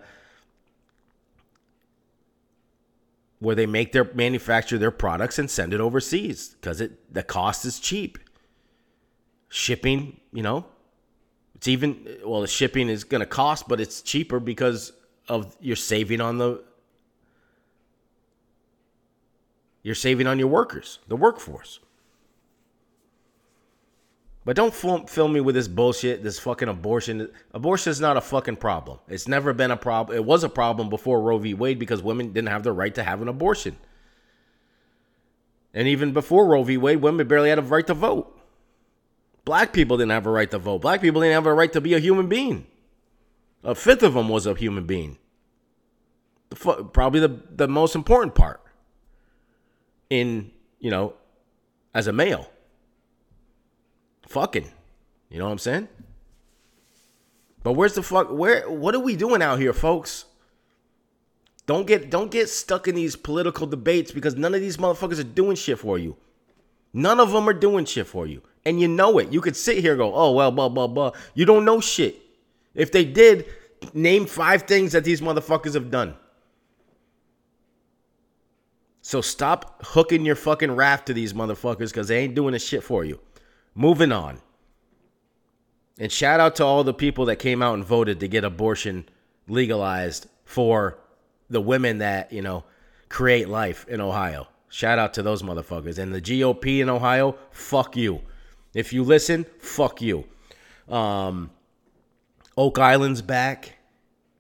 where 3.40 3.56
they 3.56 3.66
make 3.66 3.94
their 3.94 4.04
manufacture 4.14 4.78
their 4.78 4.92
products 4.92 5.40
and 5.40 5.50
send 5.50 5.74
it 5.74 5.80
overseas 5.80 6.58
because 6.60 6.82
it 6.82 7.14
the 7.14 7.24
cost 7.24 7.64
is 7.64 7.80
cheap. 7.80 8.18
Shipping, 9.48 10.20
you 10.34 10.44
know, 10.44 10.66
it's 11.56 11.70
even 11.70 12.06
well 12.26 12.42
the 12.42 12.48
shipping 12.48 12.90
is 12.90 13.06
going 13.06 13.22
to 13.22 13.26
cost, 13.26 13.70
but 13.70 13.80
it's 13.80 14.02
cheaper 14.02 14.42
because 14.42 14.92
of 15.28 15.56
you're 15.60 15.76
saving 15.76 16.22
on 16.22 16.38
the 16.38 16.64
you're 19.82 19.96
saving 19.96 20.28
on 20.28 20.40
your 20.40 20.48
workers, 20.48 21.00
the 21.08 21.16
workforce. 21.16 21.80
But 24.46 24.58
don't 24.58 24.74
fill, 24.74 25.28
me 25.30 25.40
with 25.40 25.56
this 25.56 25.70
bullshit, 25.70 26.22
this 26.22 26.38
fucking 26.40 26.68
abortion. 26.68 27.30
Abortion 27.54 27.92
is 27.92 28.02
not 28.02 28.18
a 28.18 28.22
fucking 28.22 28.58
problem. 28.58 29.00
It's 29.08 29.28
never 29.28 29.54
been 29.54 29.72
a 29.72 29.78
problem. 29.78 30.18
It 30.18 30.26
was 30.26 30.44
a 30.44 30.50
problem 30.50 30.90
before 30.90 31.22
Roe 31.22 31.38
v. 31.38 31.54
Wade 31.54 31.80
because 31.80 32.04
women 32.04 32.34
didn't 32.34 32.50
have 32.50 32.64
the 32.64 32.74
right 32.74 32.94
to 32.96 33.04
have 33.04 33.22
an 33.22 33.30
abortion. 33.30 33.78
And 35.74 35.88
even 35.88 36.12
before 36.12 36.46
Roe 36.46 36.64
v. 36.64 36.76
Wade, 36.76 37.02
women 37.02 37.26
barely 37.26 37.50
had 37.50 37.60
a 37.60 37.62
right 37.62 37.88
to 37.88 37.94
vote. 37.94 38.38
Black 39.46 39.72
people 39.72 39.98
didn't 39.98 40.12
have 40.12 40.26
a 40.26 40.32
right 40.32 40.52
to 40.52 40.60
vote. 40.60 40.82
Black 40.82 41.02
people 41.02 41.22
didn't 41.22 41.36
have 41.36 41.46
a 41.46 41.54
right 41.54 41.72
to 41.72 41.82
be 41.82 41.94
a 41.94 42.00
human 42.00 42.28
being. 42.28 42.68
A 43.64 43.76
fifth 43.76 44.04
of 44.04 44.14
them 44.14 44.30
was 44.30 44.46
a 44.46 44.54
human 44.54 44.86
being. 44.86 45.18
The, 46.50 46.84
probably 46.92 47.20
the, 47.20 47.40
the 47.50 47.68
most 47.68 47.96
important 47.96 48.36
part 48.36 48.62
in, 50.10 50.52
you 50.80 50.92
know, 50.92 51.14
as 51.94 52.08
a 52.08 52.14
male 52.14 52.50
fucking. 54.34 54.70
You 55.30 55.40
know 55.40 55.46
what 55.46 55.52
I'm 55.52 55.60
saying? 55.60 55.88
But 57.62 57.74
where's 57.74 57.94
the 57.94 58.04
fuck 58.04 58.30
where 58.32 58.70
what 58.70 58.94
are 58.96 59.00
we 59.00 59.16
doing 59.16 59.42
out 59.42 59.60
here, 59.60 59.74
folks? 59.74 60.26
Don't 61.66 61.88
get 61.88 62.10
don't 62.10 62.30
get 62.30 62.50
stuck 62.50 62.88
in 62.88 62.96
these 62.96 63.16
political 63.16 63.68
debates 63.68 64.12
because 64.12 64.36
none 64.36 64.54
of 64.54 64.60
these 64.60 64.78
motherfuckers 64.78 65.20
are 65.20 65.24
doing 65.24 65.56
shit 65.56 65.80
for 65.80 65.98
you. 65.98 66.18
None 66.92 67.20
of 67.20 67.32
them 67.32 67.48
are 67.48 67.54
doing 67.54 67.86
shit 67.86 68.06
for 68.06 68.28
you. 68.28 68.42
And 68.66 68.80
you 68.82 68.88
know 68.88 69.18
it. 69.18 69.32
You 69.32 69.40
could 69.40 69.56
sit 69.56 69.78
here 69.78 69.96
go, 69.96 70.14
"Oh, 70.14 70.34
well, 70.34 70.52
blah 70.52 70.70
blah 70.70 70.88
blah." 70.88 71.12
You 71.34 71.46
don't 71.46 71.64
know 71.64 71.80
shit. 71.80 72.20
If 72.76 72.92
they 72.92 73.06
did, 73.06 73.46
name 73.94 74.26
five 74.26 74.64
things 74.64 74.94
that 74.94 75.04
these 75.04 75.22
motherfuckers 75.22 75.74
have 75.74 75.92
done. 75.92 76.16
So 79.02 79.20
stop 79.20 79.86
hooking 79.86 80.26
your 80.26 80.36
fucking 80.36 80.72
raft 80.72 81.08
to 81.08 81.14
these 81.14 81.34
motherfuckers 81.34 81.90
because 81.90 82.08
they 82.08 82.20
ain't 82.20 82.36
doing 82.36 82.54
a 82.54 82.60
shit 82.60 82.84
for 82.84 83.04
you. 83.04 83.20
Moving 83.76 84.12
on. 84.12 84.40
And 86.00 86.12
shout 86.12 86.40
out 86.40 86.56
to 86.56 86.66
all 86.66 86.84
the 86.84 86.94
people 86.94 87.26
that 87.26 87.36
came 87.36 87.62
out 87.62 87.74
and 87.76 87.84
voted 87.84 88.20
to 88.22 88.28
get 88.28 88.44
abortion 88.44 89.08
legalized 89.48 90.28
for 90.46 90.98
the 91.50 91.62
women 91.62 92.00
that, 92.00 92.32
you 92.32 92.42
know, 92.42 92.64
create 93.10 93.50
life 93.50 93.86
in 93.88 94.02
Ohio. 94.02 94.48
Shout 94.70 94.98
out 94.98 95.14
to 95.16 95.22
those 95.22 95.44
motherfuckers. 95.44 96.00
And 96.00 96.16
the 96.16 96.22
GOP 96.22 96.80
in 96.80 96.90
Ohio, 96.90 97.38
fuck 97.52 97.96
you. 97.96 98.22
If 98.74 98.92
you 98.92 99.04
listen, 99.04 99.46
fuck 99.60 100.02
you. 100.02 100.26
Um, 100.90 101.52
Oak 102.58 102.78
Island's 102.78 103.22
back. 103.22 103.78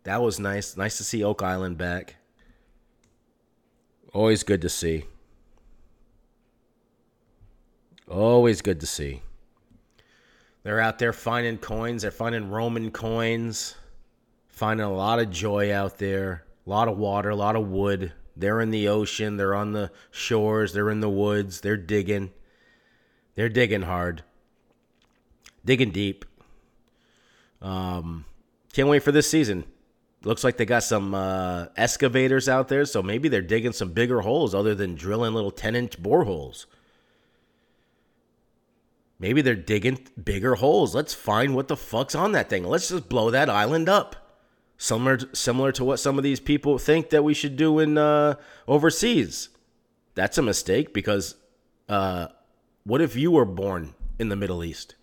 That 0.03 0.21
was 0.21 0.39
nice. 0.39 0.77
Nice 0.77 0.97
to 0.97 1.03
see 1.03 1.23
Oak 1.23 1.41
Island 1.41 1.77
back. 1.77 2.15
Always 4.13 4.43
good 4.43 4.61
to 4.61 4.69
see. 4.69 5.05
Always 8.07 8.61
good 8.61 8.79
to 8.81 8.85
see. 8.85 9.21
They're 10.61 10.79
out 10.79 10.99
there 10.99 11.13
finding 11.13 11.57
coins. 11.57 12.03
They're 12.03 12.11
finding 12.11 12.49
Roman 12.49 12.91
coins, 12.91 13.75
finding 14.47 14.85
a 14.85 14.93
lot 14.93 15.19
of 15.19 15.31
joy 15.31 15.73
out 15.73 15.97
there, 15.97 16.45
a 16.65 16.69
lot 16.69 16.87
of 16.87 16.97
water, 16.97 17.29
a 17.29 17.35
lot 17.35 17.55
of 17.55 17.67
wood. 17.67 18.13
They're 18.37 18.61
in 18.61 18.69
the 18.69 18.87
ocean. 18.87 19.37
They're 19.37 19.55
on 19.55 19.71
the 19.71 19.91
shores. 20.11 20.73
They're 20.73 20.91
in 20.91 20.99
the 20.99 21.09
woods. 21.09 21.61
They're 21.61 21.77
digging. 21.77 22.31
They're 23.35 23.49
digging 23.49 23.81
hard, 23.81 24.23
digging 25.65 25.89
deep. 25.89 26.23
Um, 27.63 28.25
can't 28.73 28.89
wait 28.89 29.01
for 29.01 29.11
this 29.11 29.29
season. 29.29 29.63
Looks 30.23 30.43
like 30.43 30.57
they 30.57 30.65
got 30.65 30.83
some 30.83 31.15
uh, 31.15 31.67
excavators 31.75 32.47
out 32.47 32.67
there, 32.67 32.85
so 32.85 33.01
maybe 33.01 33.27
they're 33.27 33.41
digging 33.41 33.73
some 33.73 33.91
bigger 33.91 34.21
holes 34.21 34.53
other 34.53 34.75
than 34.75 34.95
drilling 34.95 35.33
little 35.33 35.51
10 35.51 35.75
inch 35.75 36.01
boreholes. 36.01 36.65
Maybe 39.19 39.41
they're 39.41 39.55
digging 39.55 39.99
bigger 40.21 40.55
holes. 40.55 40.93
Let's 40.93 41.13
find 41.13 41.55
what 41.55 41.67
the 41.67 41.77
fuck's 41.77 42.15
on 42.15 42.33
that 42.33 42.49
thing. 42.49 42.63
Let's 42.65 42.89
just 42.89 43.09
blow 43.09 43.31
that 43.31 43.49
island 43.49 43.89
up. 43.89 44.15
Similar, 44.77 45.19
similar 45.33 45.71
to 45.73 45.83
what 45.83 45.99
some 45.99 46.17
of 46.17 46.23
these 46.23 46.39
people 46.39 46.77
think 46.77 47.09
that 47.09 47.23
we 47.23 47.33
should 47.33 47.55
do 47.55 47.79
in 47.79 47.97
uh, 47.97 48.35
overseas. 48.67 49.49
That's 50.15 50.37
a 50.37 50.41
mistake 50.41 50.93
because 50.93 51.35
uh, 51.87 52.27
what 52.83 53.01
if 53.01 53.15
you 53.15 53.31
were 53.31 53.45
born 53.45 53.93
in 54.19 54.29
the 54.29 54.35
Middle 54.35 54.63
East? 54.63 54.95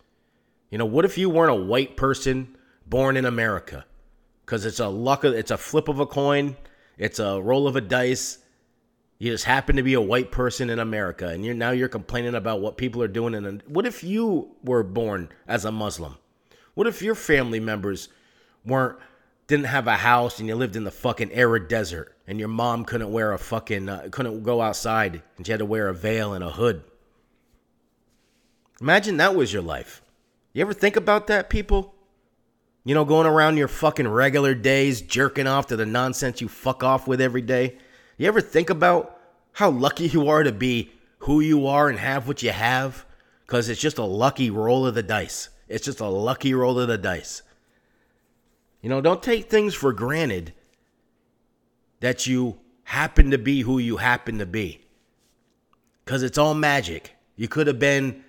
You 0.70 0.78
know, 0.78 0.86
what 0.86 1.04
if 1.04 1.18
you 1.18 1.28
weren't 1.28 1.50
a 1.50 1.54
white 1.54 1.96
person 1.96 2.56
born 2.86 3.16
in 3.16 3.26
America? 3.26 3.84
Because 4.44 4.64
it's 4.64 4.80
a 4.80 4.88
luck, 4.88 5.24
of, 5.24 5.34
it's 5.34 5.50
a 5.50 5.58
flip 5.58 5.88
of 5.88 6.00
a 6.00 6.06
coin, 6.06 6.56
it's 6.96 7.18
a 7.18 7.40
roll 7.40 7.66
of 7.66 7.76
a 7.76 7.80
dice 7.80 8.38
you 9.20 9.30
just 9.30 9.44
happen 9.44 9.76
to 9.76 9.82
be 9.82 9.92
a 9.92 10.00
white 10.00 10.32
person 10.32 10.70
in 10.70 10.78
America, 10.78 11.28
and 11.28 11.44
you're 11.44 11.54
now 11.54 11.72
you're 11.72 11.90
complaining 11.90 12.34
about 12.34 12.62
what 12.62 12.78
people 12.78 13.02
are 13.02 13.08
doing. 13.08 13.34
And 13.34 13.62
what 13.66 13.84
if 13.84 14.02
you 14.02 14.56
were 14.64 14.82
born 14.82 15.28
as 15.46 15.66
a 15.66 15.70
Muslim? 15.70 16.16
What 16.72 16.86
if 16.86 17.02
your 17.02 17.14
family 17.14 17.60
members 17.60 18.08
weren't 18.64 18.98
didn't 19.46 19.66
have 19.66 19.86
a 19.86 19.96
house 19.96 20.38
and 20.38 20.48
you 20.48 20.54
lived 20.54 20.74
in 20.74 20.84
the 20.84 20.90
fucking 20.90 21.32
arid 21.32 21.68
desert 21.68 22.16
and 22.26 22.38
your 22.38 22.48
mom 22.48 22.86
couldn't 22.86 23.12
wear 23.12 23.32
a 23.32 23.38
fucking 23.38 23.90
uh, 23.90 24.08
couldn't 24.10 24.42
go 24.42 24.62
outside 24.62 25.22
and 25.36 25.44
she 25.44 25.52
had 25.52 25.58
to 25.58 25.66
wear 25.66 25.88
a 25.88 25.94
veil 25.94 26.32
and 26.32 26.42
a 26.42 26.50
hood? 26.50 26.82
Imagine 28.80 29.18
that 29.18 29.34
was 29.34 29.52
your 29.52 29.62
life. 29.62 30.00
You 30.52 30.62
ever 30.62 30.72
think 30.72 30.96
about 30.96 31.28
that, 31.28 31.48
people? 31.50 31.94
You 32.84 32.94
know, 32.94 33.04
going 33.04 33.26
around 33.26 33.56
your 33.56 33.68
fucking 33.68 34.08
regular 34.08 34.54
days, 34.54 35.00
jerking 35.00 35.46
off 35.46 35.68
to 35.68 35.76
the 35.76 35.86
nonsense 35.86 36.40
you 36.40 36.48
fuck 36.48 36.82
off 36.82 37.06
with 37.06 37.20
every 37.20 37.42
day. 37.42 37.76
You 38.16 38.26
ever 38.26 38.40
think 38.40 38.70
about 38.70 39.18
how 39.52 39.70
lucky 39.70 40.08
you 40.08 40.28
are 40.28 40.42
to 40.42 40.52
be 40.52 40.90
who 41.18 41.40
you 41.40 41.66
are 41.66 41.88
and 41.88 41.98
have 41.98 42.26
what 42.26 42.42
you 42.42 42.50
have? 42.50 43.04
Because 43.46 43.68
it's 43.68 43.80
just 43.80 43.98
a 43.98 44.04
lucky 44.04 44.50
roll 44.50 44.86
of 44.86 44.94
the 44.94 45.02
dice. 45.02 45.50
It's 45.68 45.84
just 45.84 46.00
a 46.00 46.08
lucky 46.08 46.54
roll 46.54 46.80
of 46.80 46.88
the 46.88 46.98
dice. 46.98 47.42
You 48.80 48.88
know, 48.88 49.00
don't 49.00 49.22
take 49.22 49.50
things 49.50 49.74
for 49.74 49.92
granted 49.92 50.54
that 52.00 52.26
you 52.26 52.58
happen 52.84 53.30
to 53.30 53.38
be 53.38 53.60
who 53.60 53.78
you 53.78 53.98
happen 53.98 54.38
to 54.38 54.46
be. 54.46 54.80
Because 56.04 56.22
it's 56.22 56.38
all 56.38 56.54
magic. 56.54 57.14
You 57.36 57.46
could 57.46 57.66
have 57.66 57.78
been 57.78 58.24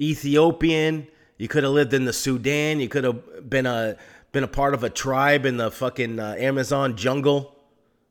Ethiopian. 0.00 1.08
You 1.38 1.46
could 1.48 1.62
have 1.62 1.72
lived 1.72 1.94
in 1.94 2.04
the 2.04 2.12
Sudan. 2.12 2.80
You 2.80 2.88
could 2.88 3.04
have 3.04 3.48
been 3.48 3.64
a 3.64 3.96
been 4.32 4.44
a 4.44 4.48
part 4.48 4.74
of 4.74 4.84
a 4.84 4.90
tribe 4.90 5.46
in 5.46 5.56
the 5.56 5.70
fucking 5.70 6.18
uh, 6.18 6.34
Amazon 6.38 6.96
jungle 6.96 7.56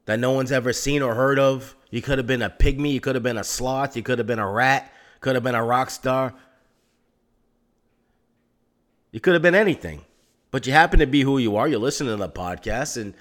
that 0.06 0.20
no 0.20 0.32
one's 0.32 0.52
ever 0.52 0.74
seen 0.74 1.02
or 1.02 1.14
heard 1.14 1.38
of. 1.38 1.76
You 1.92 2.02
could 2.02 2.18
have 2.18 2.26
been 2.26 2.42
a 2.42 2.50
pygmy, 2.50 2.92
you 2.92 3.00
could 3.00 3.16
have 3.16 3.24
been 3.24 3.38
a 3.38 3.44
sloth, 3.44 3.96
you 3.96 4.02
could 4.02 4.18
have 4.18 4.28
been 4.28 4.40
a 4.40 4.50
rat, 4.50 4.92
could 5.20 5.36
have 5.36 5.44
been 5.44 5.56
a 5.56 5.64
rock 5.64 5.90
star. 5.90 6.34
You 9.12 9.20
could 9.20 9.34
have 9.34 9.42
been 9.42 9.56
anything. 9.56 10.02
But 10.50 10.66
you 10.66 10.74
happen 10.74 11.00
to 11.00 11.06
be 11.08 11.22
who 11.22 11.38
you 11.38 11.58
are. 11.58 11.68
You're 11.68 11.80
listening 11.80 12.14
to 12.14 12.18
the 12.18 12.30
podcast 12.30 13.00
and 13.00 13.14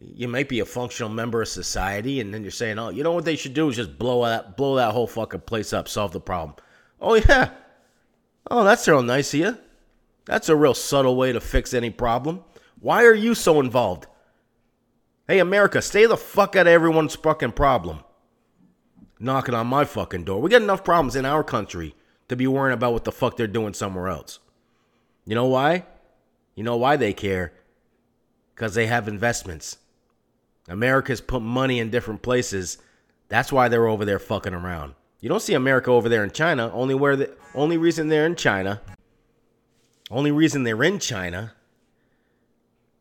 you 0.00 0.28
might 0.28 0.48
be 0.48 0.60
a 0.60 0.64
functional 0.64 1.10
member 1.10 1.42
of 1.42 1.48
society 1.48 2.20
and 2.20 2.32
then 2.32 2.42
you're 2.42 2.50
saying, 2.50 2.78
"Oh, 2.78 2.88
you 2.88 3.02
know 3.02 3.12
what 3.12 3.24
they 3.24 3.36
should 3.36 3.54
do 3.54 3.68
is 3.68 3.76
just 3.76 3.98
blow 3.98 4.24
that 4.24 4.56
blow 4.56 4.76
that 4.76 4.92
whole 4.92 5.06
fucking 5.06 5.40
place 5.40 5.72
up, 5.72 5.88
solve 5.88 6.12
the 6.12 6.20
problem." 6.20 6.56
Oh 7.00 7.14
yeah. 7.14 7.50
Oh, 8.48 8.64
that's 8.64 8.86
real 8.86 9.02
nice 9.02 9.34
of 9.34 9.40
you. 9.40 9.58
That's 10.24 10.48
a 10.48 10.56
real 10.56 10.74
subtle 10.74 11.16
way 11.16 11.32
to 11.32 11.40
fix 11.40 11.74
any 11.74 11.90
problem. 11.90 12.44
Why 12.78 13.04
are 13.04 13.14
you 13.14 13.34
so 13.34 13.60
involved? 13.60 14.06
Hey, 15.26 15.38
America, 15.38 15.82
stay 15.82 16.06
the 16.06 16.16
fuck 16.16 16.56
out 16.56 16.66
of 16.66 16.72
everyone's 16.72 17.14
fucking 17.14 17.52
problem. 17.52 18.00
Knocking 19.18 19.54
on 19.54 19.66
my 19.66 19.84
fucking 19.84 20.24
door. 20.24 20.40
We 20.40 20.50
got 20.50 20.62
enough 20.62 20.84
problems 20.84 21.14
in 21.14 21.26
our 21.26 21.44
country 21.44 21.94
to 22.28 22.36
be 22.36 22.46
worrying 22.46 22.74
about 22.74 22.92
what 22.92 23.04
the 23.04 23.12
fuck 23.12 23.36
they're 23.36 23.46
doing 23.46 23.74
somewhere 23.74 24.08
else. 24.08 24.38
You 25.26 25.34
know 25.34 25.46
why? 25.46 25.84
You 26.54 26.64
know 26.64 26.76
why 26.76 26.96
they 26.96 27.12
care? 27.12 27.52
Because 28.54 28.74
they 28.74 28.86
have 28.86 29.08
investments. 29.08 29.78
America's 30.68 31.20
put 31.20 31.42
money 31.42 31.78
in 31.78 31.90
different 31.90 32.22
places. 32.22 32.78
That's 33.28 33.52
why 33.52 33.68
they're 33.68 33.88
over 33.88 34.04
there 34.04 34.18
fucking 34.18 34.54
around. 34.54 34.94
You 35.20 35.28
don't 35.28 35.40
see 35.40 35.54
America 35.54 35.90
over 35.90 36.08
there 36.08 36.24
in 36.24 36.30
China. 36.30 36.70
Only 36.72 36.94
where 36.94 37.16
the 37.16 37.30
only 37.54 37.76
reason 37.76 38.08
they're 38.08 38.26
in 38.26 38.36
China, 38.36 38.80
only 40.10 40.30
reason 40.30 40.62
they're 40.62 40.82
in 40.82 40.98
China 40.98 41.52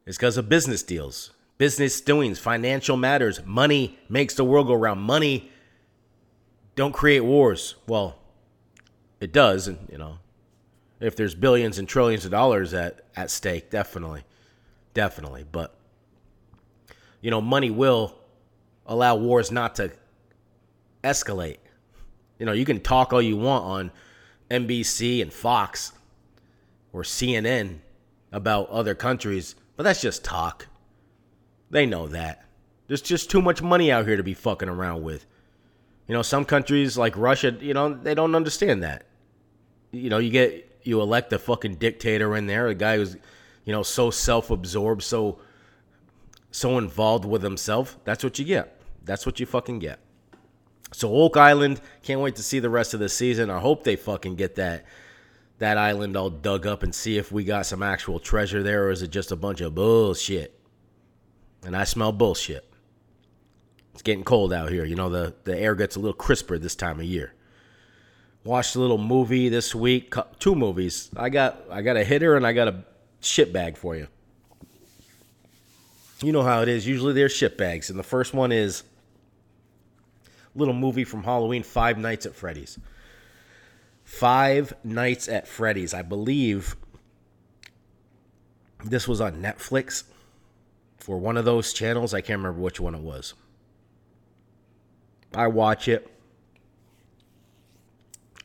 is 0.05 0.17
because 0.17 0.37
of 0.37 0.49
business 0.49 0.83
deals 0.83 1.31
business 1.59 2.01
doings, 2.01 2.39
financial 2.39 2.97
matters. 2.97 3.45
Money 3.45 3.99
makes 4.09 4.33
the 4.33 4.43
world 4.43 4.65
go 4.65 4.73
round. 4.73 5.01
Money 5.01 5.51
don't 6.75 6.93
create 6.93 7.19
wars. 7.19 7.75
Well, 7.85 8.17
it 9.19 9.31
does, 9.31 9.67
and 9.67 9.77
you 9.91 9.99
know, 9.99 10.17
if 10.99 11.15
there's 11.15 11.35
billions 11.35 11.77
and 11.77 11.87
trillions 11.87 12.25
of 12.25 12.31
dollars 12.31 12.73
at 12.73 13.01
at 13.15 13.29
stake, 13.29 13.69
definitely, 13.69 14.23
definitely. 14.95 15.45
But 15.51 15.75
you 17.21 17.29
know, 17.29 17.41
money 17.41 17.69
will 17.69 18.15
allow 18.87 19.15
wars 19.15 19.51
not 19.51 19.75
to 19.75 19.91
escalate. 21.03 21.57
You 22.39 22.45
know, 22.45 22.53
you 22.53 22.65
can 22.65 22.79
talk 22.79 23.13
all 23.13 23.21
you 23.21 23.37
want 23.37 23.65
on 23.65 23.91
NBC 24.49 25.21
and 25.21 25.31
Fox 25.31 25.91
or 26.91 27.03
CNN 27.03 27.79
about 28.31 28.69
other 28.69 28.95
countries, 28.95 29.55
but 29.75 29.83
that's 29.83 30.01
just 30.01 30.23
talk. 30.23 30.67
They 31.69 31.85
know 31.85 32.07
that. 32.07 32.45
There's 32.87 33.01
just 33.01 33.29
too 33.29 33.41
much 33.41 33.61
money 33.61 33.91
out 33.91 34.07
here 34.07 34.17
to 34.17 34.23
be 34.23 34.33
fucking 34.33 34.69
around 34.69 35.03
with. 35.03 35.25
You 36.07 36.15
know, 36.15 36.23
some 36.23 36.45
countries 36.45 36.97
like 36.97 37.15
Russia, 37.15 37.55
you 37.59 37.75
know, 37.75 37.93
they 37.93 38.15
don't 38.15 38.33
understand 38.33 38.81
that. 38.81 39.05
You 39.91 40.09
know, 40.09 40.17
you 40.17 40.31
get 40.31 40.81
you 40.83 41.01
elect 41.01 41.31
a 41.33 41.37
fucking 41.39 41.75
dictator 41.75 42.35
in 42.35 42.47
there, 42.47 42.67
a 42.67 42.73
guy 42.73 42.97
who's, 42.97 43.15
you 43.65 43.71
know, 43.71 43.83
so 43.83 44.09
self-absorbed, 44.09 45.03
so 45.03 45.39
so 46.51 46.77
involved 46.79 47.25
with 47.25 47.43
himself. 47.43 47.97
That's 48.05 48.23
what 48.23 48.39
you 48.39 48.45
get. 48.45 48.81
That's 49.03 49.25
what 49.25 49.39
you 49.39 49.45
fucking 49.45 49.79
get. 49.79 49.99
So 50.91 51.13
Oak 51.13 51.37
Island, 51.37 51.81
can't 52.03 52.21
wait 52.21 52.35
to 52.37 52.43
see 52.43 52.59
the 52.59 52.69
rest 52.69 52.93
of 52.93 52.99
the 52.99 53.09
season. 53.09 53.49
I 53.49 53.59
hope 53.59 53.83
they 53.83 53.95
fucking 53.95 54.35
get 54.35 54.55
that 54.55 54.85
that 55.59 55.77
island 55.77 56.15
all 56.15 56.29
dug 56.29 56.65
up 56.65 56.83
and 56.83 56.95
see 56.95 57.17
if 57.17 57.33
we 57.33 57.43
got 57.43 57.65
some 57.65 57.83
actual 57.83 58.17
treasure 58.17 58.63
there 58.63 58.85
or 58.85 58.91
is 58.91 59.01
it 59.01 59.09
just 59.09 59.29
a 59.29 59.35
bunch 59.35 59.59
of 59.59 59.75
bullshit 59.75 60.57
and 61.63 61.75
I 61.75 61.83
smell 61.83 62.11
bullshit. 62.11 62.65
It's 63.93 64.01
getting 64.01 64.23
cold 64.23 64.53
out 64.53 64.69
here. 64.69 64.85
You 64.85 64.95
know, 64.95 65.09
the, 65.09 65.33
the 65.43 65.57
air 65.57 65.75
gets 65.75 65.95
a 65.95 65.99
little 65.99 66.13
crisper 66.13 66.57
this 66.57 66.75
time 66.75 66.99
of 66.99 67.05
year. 67.05 67.33
Watched 68.43 68.75
a 68.75 68.79
little 68.79 68.97
movie 68.97 69.49
this 69.49 69.75
week, 69.75 70.13
two 70.39 70.55
movies. 70.55 71.09
I 71.15 71.29
got 71.29 71.61
I 71.69 71.81
got 71.81 71.97
a 71.97 72.05
hitter 72.05 72.37
and 72.37 72.47
I 72.47 72.53
got 72.53 72.69
a 72.69 72.85
shit 73.19 73.51
bag 73.51 73.75
for 73.75 73.97
you. 73.97 74.07
You 76.21 76.31
know 76.31 76.43
how 76.43 76.61
it 76.61 76.69
is. 76.69 76.87
Usually 76.87 77.13
they're 77.13 77.29
shit 77.29 77.57
bags, 77.57 77.89
and 77.89 77.99
the 77.99 78.03
first 78.03 78.33
one 78.33 78.51
is 78.53 78.83
little 80.55 80.73
movie 80.73 81.03
from 81.03 81.23
Halloween, 81.23 81.63
Five 81.63 81.97
Nights 81.97 82.25
at 82.25 82.35
Freddy's. 82.35 82.79
Five 84.03 84.73
Nights 84.83 85.27
at 85.27 85.47
Freddy's. 85.47 85.93
I 85.93 86.01
believe 86.01 86.75
this 88.83 89.07
was 89.07 89.21
on 89.21 89.41
Netflix 89.41 90.03
for 90.97 91.17
one 91.17 91.37
of 91.37 91.45
those 91.45 91.73
channels. 91.73 92.13
I 92.13 92.21
can't 92.21 92.39
remember 92.39 92.61
which 92.61 92.79
one 92.79 92.95
it 92.95 93.01
was. 93.01 93.33
I 95.33 95.47
watch 95.47 95.87
it. 95.87 96.11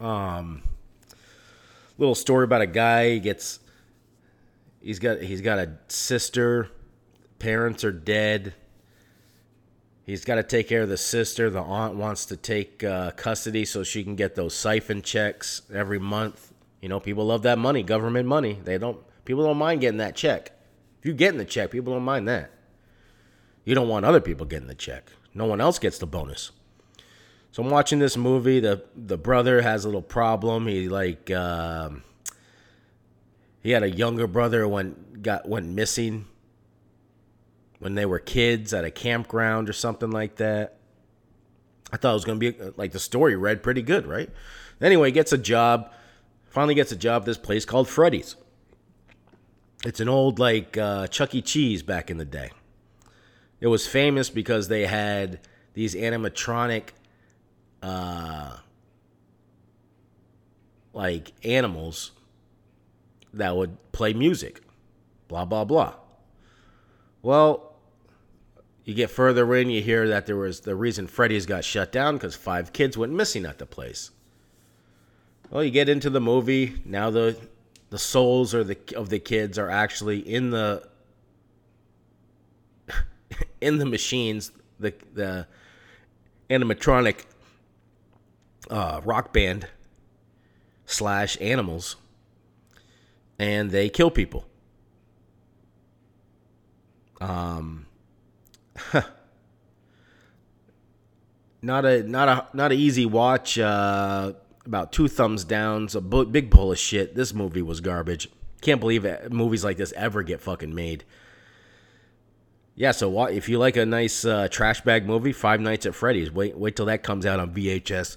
Um, 0.00 0.62
little 1.98 2.14
story 2.14 2.44
about 2.44 2.60
a 2.60 2.66
guy 2.66 3.10
he 3.10 3.20
gets. 3.20 3.60
He's 4.80 4.98
got 4.98 5.20
he's 5.20 5.40
got 5.40 5.58
a 5.58 5.78
sister. 5.88 6.68
Parents 7.38 7.84
are 7.84 7.92
dead. 7.92 8.54
He's 10.04 10.24
got 10.24 10.34
to 10.34 10.42
take 10.42 10.68
care 10.68 10.82
of 10.82 10.90
the 10.90 10.98
sister. 10.98 11.48
The 11.48 11.62
aunt 11.62 11.94
wants 11.94 12.26
to 12.26 12.36
take 12.36 12.84
uh, 12.84 13.12
custody 13.12 13.64
so 13.64 13.82
she 13.82 14.04
can 14.04 14.16
get 14.16 14.34
those 14.34 14.54
siphon 14.54 15.00
checks 15.00 15.62
every 15.72 15.98
month. 15.98 16.52
You 16.82 16.90
know, 16.90 17.00
people 17.00 17.24
love 17.24 17.42
that 17.42 17.58
money, 17.58 17.82
government 17.82 18.28
money. 18.28 18.60
They 18.62 18.76
don't. 18.76 18.98
People 19.24 19.44
don't 19.44 19.56
mind 19.56 19.80
getting 19.80 19.98
that 19.98 20.14
check. 20.14 20.52
If 20.98 21.06
you're 21.06 21.14
getting 21.14 21.38
the 21.38 21.46
check, 21.46 21.70
people 21.70 21.94
don't 21.94 22.02
mind 22.02 22.28
that. 22.28 22.50
You 23.64 23.74
don't 23.74 23.88
want 23.88 24.04
other 24.04 24.20
people 24.20 24.44
getting 24.44 24.68
the 24.68 24.74
check. 24.74 25.10
No 25.32 25.46
one 25.46 25.62
else 25.62 25.78
gets 25.78 25.96
the 25.96 26.06
bonus. 26.06 26.50
So 27.52 27.62
I'm 27.62 27.70
watching 27.70 27.98
this 27.98 28.18
movie. 28.18 28.60
The 28.60 28.84
the 28.94 29.16
brother 29.16 29.62
has 29.62 29.84
a 29.84 29.88
little 29.88 30.02
problem. 30.02 30.66
He 30.66 30.90
like 30.90 31.30
um, 31.30 32.02
he 33.62 33.70
had 33.70 33.82
a 33.82 33.90
younger 33.90 34.26
brother 34.26 34.68
went 34.68 35.22
got 35.22 35.48
went 35.48 35.68
missing 35.68 36.26
when 37.84 37.96
they 37.96 38.06
were 38.06 38.18
kids 38.18 38.72
at 38.72 38.82
a 38.82 38.90
campground 38.90 39.68
or 39.68 39.74
something 39.74 40.10
like 40.10 40.36
that. 40.36 40.78
I 41.92 41.98
thought 41.98 42.12
it 42.12 42.14
was 42.14 42.24
gonna 42.24 42.38
be 42.38 42.56
like 42.78 42.92
the 42.92 42.98
story 42.98 43.36
read 43.36 43.62
pretty 43.62 43.82
good, 43.82 44.06
right? 44.06 44.30
Anyway, 44.80 45.10
gets 45.10 45.34
a 45.34 45.38
job. 45.38 45.92
Finally 46.48 46.76
gets 46.76 46.92
a 46.92 46.96
job 46.96 47.22
at 47.22 47.26
this 47.26 47.36
place 47.36 47.66
called 47.66 47.86
Freddy's. 47.86 48.36
It's 49.84 50.00
an 50.00 50.08
old 50.08 50.38
like 50.38 50.78
uh, 50.78 51.08
Chuck 51.08 51.34
E. 51.34 51.42
Cheese 51.42 51.82
back 51.82 52.10
in 52.10 52.16
the 52.16 52.24
day. 52.24 52.52
It 53.60 53.66
was 53.66 53.86
famous 53.86 54.30
because 54.30 54.68
they 54.68 54.86
had 54.86 55.40
these 55.74 55.94
animatronic 55.94 56.84
uh 57.82 58.56
like 60.94 61.32
animals 61.44 62.12
that 63.34 63.54
would 63.54 63.76
play 63.92 64.14
music. 64.14 64.62
Blah 65.28 65.44
blah 65.44 65.66
blah. 65.66 65.96
Well, 67.20 67.73
you 68.84 68.94
get 68.94 69.10
further 69.10 69.54
in, 69.54 69.70
you 69.70 69.82
hear 69.82 70.08
that 70.08 70.26
there 70.26 70.36
was 70.36 70.60
the 70.60 70.76
reason 70.76 71.06
Freddy's 71.06 71.46
got 71.46 71.64
shut 71.64 71.90
down 71.90 72.16
because 72.16 72.34
five 72.34 72.72
kids 72.72 72.98
went 72.98 73.12
missing 73.12 73.46
at 73.46 73.58
the 73.58 73.66
place. 73.66 74.10
Well, 75.50 75.64
you 75.64 75.70
get 75.70 75.88
into 75.88 76.10
the 76.10 76.20
movie 76.20 76.82
now. 76.84 77.10
the 77.10 77.36
The 77.90 77.98
souls 77.98 78.54
or 78.54 78.64
the 78.64 78.76
of 78.96 79.08
the 79.08 79.18
kids 79.18 79.58
are 79.58 79.70
actually 79.70 80.18
in 80.18 80.50
the 80.50 80.86
in 83.60 83.78
the 83.78 83.86
machines, 83.86 84.52
the 84.78 84.92
the 85.14 85.46
animatronic 86.50 87.24
uh, 88.70 89.00
rock 89.04 89.32
band 89.32 89.68
slash 90.86 91.38
animals, 91.40 91.96
and 93.38 93.70
they 93.70 93.88
kill 93.88 94.10
people. 94.10 94.44
Um, 97.20 97.86
not 101.62 101.84
a 101.84 102.02
not 102.02 102.28
a 102.28 102.46
not 102.52 102.72
an 102.72 102.78
easy 102.78 103.06
watch. 103.06 103.58
Uh, 103.58 104.32
about 104.66 104.92
two 104.92 105.08
thumbs 105.08 105.44
downs. 105.44 105.94
A 105.94 106.00
big 106.00 106.50
pull 106.50 106.72
of 106.72 106.78
shit. 106.78 107.14
This 107.14 107.34
movie 107.34 107.62
was 107.62 107.80
garbage. 107.80 108.28
Can't 108.62 108.80
believe 108.80 109.04
it, 109.04 109.30
movies 109.30 109.62
like 109.62 109.76
this 109.76 109.92
ever 109.92 110.22
get 110.22 110.40
fucking 110.40 110.74
made 110.74 111.04
yeah, 112.76 112.90
so 112.90 113.26
if 113.26 113.48
you 113.48 113.58
like 113.58 113.76
a 113.76 113.86
nice 113.86 114.24
uh, 114.24 114.48
trash 114.50 114.80
bag 114.80 115.06
movie, 115.06 115.32
Five 115.32 115.60
Nights 115.60 115.86
at 115.86 115.94
Freddy's, 115.94 116.30
wait 116.30 116.56
wait 116.56 116.74
till 116.74 116.86
that 116.86 117.02
comes 117.02 117.24
out 117.24 117.38
on 117.38 117.54
VHS. 117.54 118.16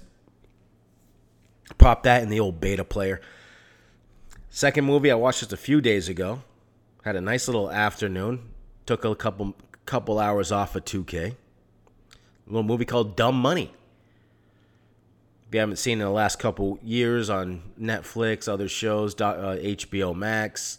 Pop 1.76 2.02
that 2.02 2.22
in 2.22 2.28
the 2.28 2.40
old 2.40 2.60
beta 2.60 2.82
player. 2.82 3.20
Second 4.50 4.84
movie 4.84 5.10
I 5.12 5.14
watched 5.14 5.40
just 5.40 5.52
a 5.52 5.56
few 5.56 5.80
days 5.80 6.08
ago. 6.08 6.42
Had 7.04 7.14
a 7.14 7.20
nice 7.20 7.46
little 7.46 7.70
afternoon. 7.70 8.48
Took 8.86 9.04
a 9.04 9.14
couple 9.14 9.54
couple 9.88 10.18
hours 10.18 10.52
off 10.52 10.76
of 10.76 10.84
2K. 10.84 11.30
A 11.30 11.34
little 12.46 12.62
movie 12.62 12.84
called 12.84 13.16
Dumb 13.16 13.36
Money. 13.36 13.72
If 15.48 15.54
you 15.54 15.60
haven't 15.60 15.76
seen 15.76 15.94
in 15.94 16.04
the 16.04 16.10
last 16.10 16.38
couple 16.38 16.78
years 16.82 17.30
on 17.30 17.62
Netflix, 17.80 18.46
other 18.48 18.68
shows, 18.68 19.18
uh, 19.18 19.56
HBO 19.58 20.14
Max, 20.14 20.78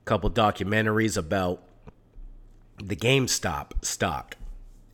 a 0.00 0.04
couple 0.06 0.30
documentaries 0.30 1.18
about 1.18 1.62
the 2.82 2.96
GameStop 2.96 3.84
stock 3.84 4.38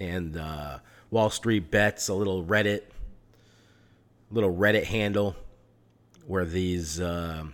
and 0.01 0.37
uh, 0.37 0.79
Wall 1.13 1.31
Street 1.31 1.71
Bets, 1.71 2.09
a 2.09 2.15
little 2.15 2.45
Reddit, 2.45 2.83
little 4.33 4.53
Reddit 4.53 4.85
handle 4.85 5.37
where 6.27 6.45
these 6.45 7.01
uh, 7.01 7.45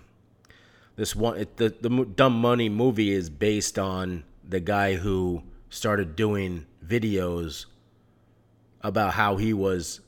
this 0.97 1.15
one 1.15 1.47
the 1.57 1.75
the 1.83 1.91
Dumb 2.17 2.41
Money 2.41 2.71
movie 2.71 3.13
is 3.13 3.29
based 3.29 3.79
on 3.79 4.25
the 4.43 4.61
guy 4.61 4.95
who 4.95 5.43
started 5.69 6.17
doing 6.17 6.67
videos 6.85 7.67
about 8.81 9.15
how 9.15 9.37
he 9.37 9.53
was 9.53 10.01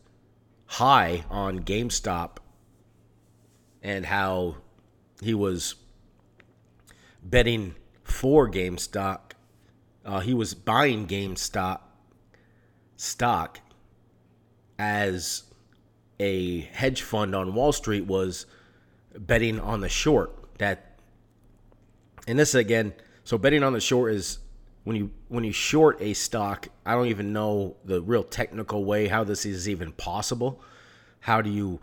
high 0.66 1.24
on 1.30 1.60
GameStop 1.60 2.38
and 3.82 4.06
how 4.06 4.56
he 5.20 5.34
was 5.34 5.74
betting 7.22 7.74
for 8.04 8.50
GameStop. 8.50 9.32
Uh, 10.04 10.20
he 10.20 10.34
was 10.34 10.54
buying 10.54 11.06
GameStop 11.06 11.80
stock 12.96 13.60
as 14.78 15.44
a 16.20 16.60
hedge 16.60 17.02
fund 17.02 17.34
on 17.34 17.54
Wall 17.54 17.72
Street 17.72 18.06
was 18.06 18.46
betting 19.16 19.58
on 19.58 19.80
the 19.80 19.88
short 19.88 20.58
that 20.58 20.98
and 22.26 22.38
this 22.38 22.54
again 22.54 22.92
so 23.24 23.38
betting 23.38 23.62
on 23.62 23.72
the 23.72 23.80
short 23.80 24.12
is 24.12 24.38
when 24.88 24.96
you 24.96 25.10
when 25.28 25.44
you 25.44 25.52
short 25.52 26.00
a 26.00 26.14
stock 26.14 26.68
i 26.86 26.94
don't 26.94 27.08
even 27.08 27.30
know 27.30 27.76
the 27.84 28.00
real 28.00 28.24
technical 28.24 28.86
way 28.86 29.06
how 29.06 29.22
this 29.22 29.44
is 29.44 29.68
even 29.68 29.92
possible 29.92 30.62
how 31.20 31.42
do 31.42 31.50
you 31.50 31.78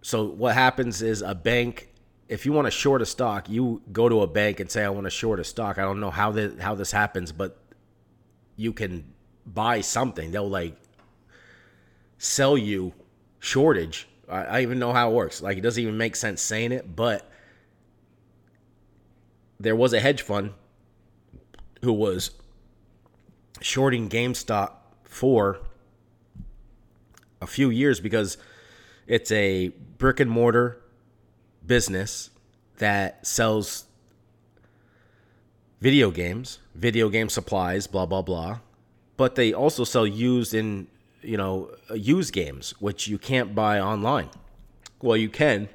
so 0.00 0.24
what 0.24 0.54
happens 0.54 1.02
is 1.02 1.20
a 1.20 1.34
bank 1.34 1.92
if 2.26 2.46
you 2.46 2.52
want 2.54 2.66
to 2.66 2.70
short 2.70 3.02
a 3.02 3.06
stock 3.06 3.50
you 3.50 3.82
go 3.92 4.08
to 4.08 4.22
a 4.22 4.26
bank 4.26 4.60
and 4.60 4.70
say 4.70 4.82
i 4.82 4.88
want 4.88 5.04
to 5.04 5.10
short 5.10 5.38
a 5.38 5.44
stock 5.44 5.76
i 5.76 5.82
don't 5.82 6.00
know 6.00 6.10
how 6.10 6.32
this 6.32 6.58
how 6.58 6.74
this 6.74 6.90
happens 6.90 7.32
but 7.32 7.58
you 8.56 8.72
can 8.72 9.04
buy 9.44 9.82
something 9.82 10.30
they'll 10.30 10.48
like 10.48 10.74
sell 12.22 12.56
you 12.56 12.94
shortage. 13.40 14.08
I, 14.28 14.44
I 14.44 14.60
even 14.62 14.78
know 14.78 14.92
how 14.92 15.10
it 15.10 15.14
works. 15.14 15.42
Like 15.42 15.58
it 15.58 15.60
doesn't 15.60 15.82
even 15.82 15.98
make 15.98 16.14
sense 16.14 16.40
saying 16.40 16.70
it, 16.70 16.94
but 16.94 17.28
there 19.58 19.76
was 19.76 19.92
a 19.92 20.00
hedge 20.00 20.22
fund 20.22 20.52
who 21.82 21.92
was 21.92 22.30
shorting 23.60 24.08
GameStop 24.08 24.72
for 25.04 25.58
a 27.40 27.46
few 27.46 27.70
years 27.70 28.00
because 28.00 28.38
it's 29.06 29.30
a 29.32 29.68
brick 29.98 30.20
and 30.20 30.30
mortar 30.30 30.80
business 31.66 32.30
that 32.78 33.26
sells 33.26 33.84
video 35.80 36.10
games, 36.10 36.58
video 36.74 37.08
game 37.08 37.28
supplies, 37.28 37.86
blah 37.86 38.06
blah 38.06 38.22
blah. 38.22 38.60
But 39.16 39.34
they 39.34 39.52
also 39.52 39.84
sell 39.84 40.06
used 40.06 40.54
in 40.54 40.86
you 41.22 41.36
know, 41.36 41.70
used 41.94 42.32
games, 42.32 42.74
which 42.80 43.06
you 43.06 43.18
can't 43.18 43.54
buy 43.54 43.80
online. 43.80 44.28
Well, 45.00 45.16
you 45.16 45.28
can, 45.28 45.68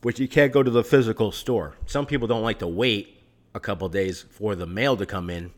but 0.00 0.18
you 0.18 0.28
can't 0.28 0.52
go 0.52 0.62
to 0.62 0.70
the 0.70 0.84
physical 0.84 1.32
store. 1.32 1.76
Some 1.86 2.06
people 2.06 2.26
don't 2.28 2.42
like 2.42 2.60
to 2.60 2.68
wait 2.68 3.19
a 3.54 3.60
couple 3.60 3.88
days 3.88 4.22
for 4.22 4.54
the 4.54 4.66
mail 4.66 4.96
to 4.96 5.06
come 5.06 5.30
in. 5.30 5.52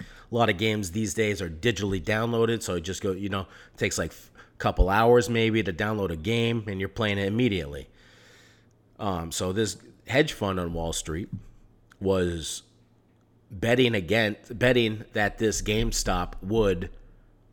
A 0.00 0.34
lot 0.34 0.48
of 0.48 0.58
games 0.58 0.90
these 0.90 1.14
days 1.14 1.40
are 1.40 1.48
digitally 1.48 2.02
downloaded, 2.02 2.62
so 2.62 2.74
it 2.74 2.80
just 2.80 3.02
go, 3.02 3.12
you 3.12 3.28
know, 3.28 3.46
takes 3.76 3.96
like 3.96 4.12
a 4.12 4.56
couple 4.58 4.88
hours 4.88 5.30
maybe 5.30 5.62
to 5.62 5.72
download 5.72 6.10
a 6.10 6.16
game, 6.16 6.64
and 6.66 6.80
you're 6.80 6.88
playing 6.88 7.18
it 7.18 7.26
immediately. 7.26 7.88
Um, 8.98 9.30
so 9.30 9.52
this 9.52 9.76
hedge 10.08 10.32
fund 10.32 10.58
on 10.58 10.72
Wall 10.72 10.92
Street 10.92 11.28
was 12.00 12.62
betting 13.50 13.94
against 13.94 14.58
betting 14.58 15.04
that 15.12 15.38
this 15.38 15.62
GameStop 15.62 16.32
would 16.42 16.90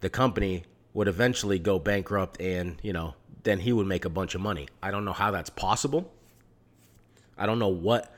the 0.01 0.09
company 0.09 0.65
would 0.93 1.07
eventually 1.07 1.59
go 1.59 1.79
bankrupt 1.79 2.39
and, 2.41 2.77
you 2.81 2.91
know, 2.93 3.15
then 3.43 3.59
he 3.59 3.71
would 3.71 3.87
make 3.87 4.05
a 4.05 4.09
bunch 4.09 4.35
of 4.35 4.41
money. 4.41 4.67
I 4.81 4.91
don't 4.91 5.05
know 5.05 5.13
how 5.13 5.31
that's 5.31 5.49
possible. 5.49 6.11
I 7.37 7.45
don't 7.45 7.59
know 7.59 7.69
what 7.69 8.13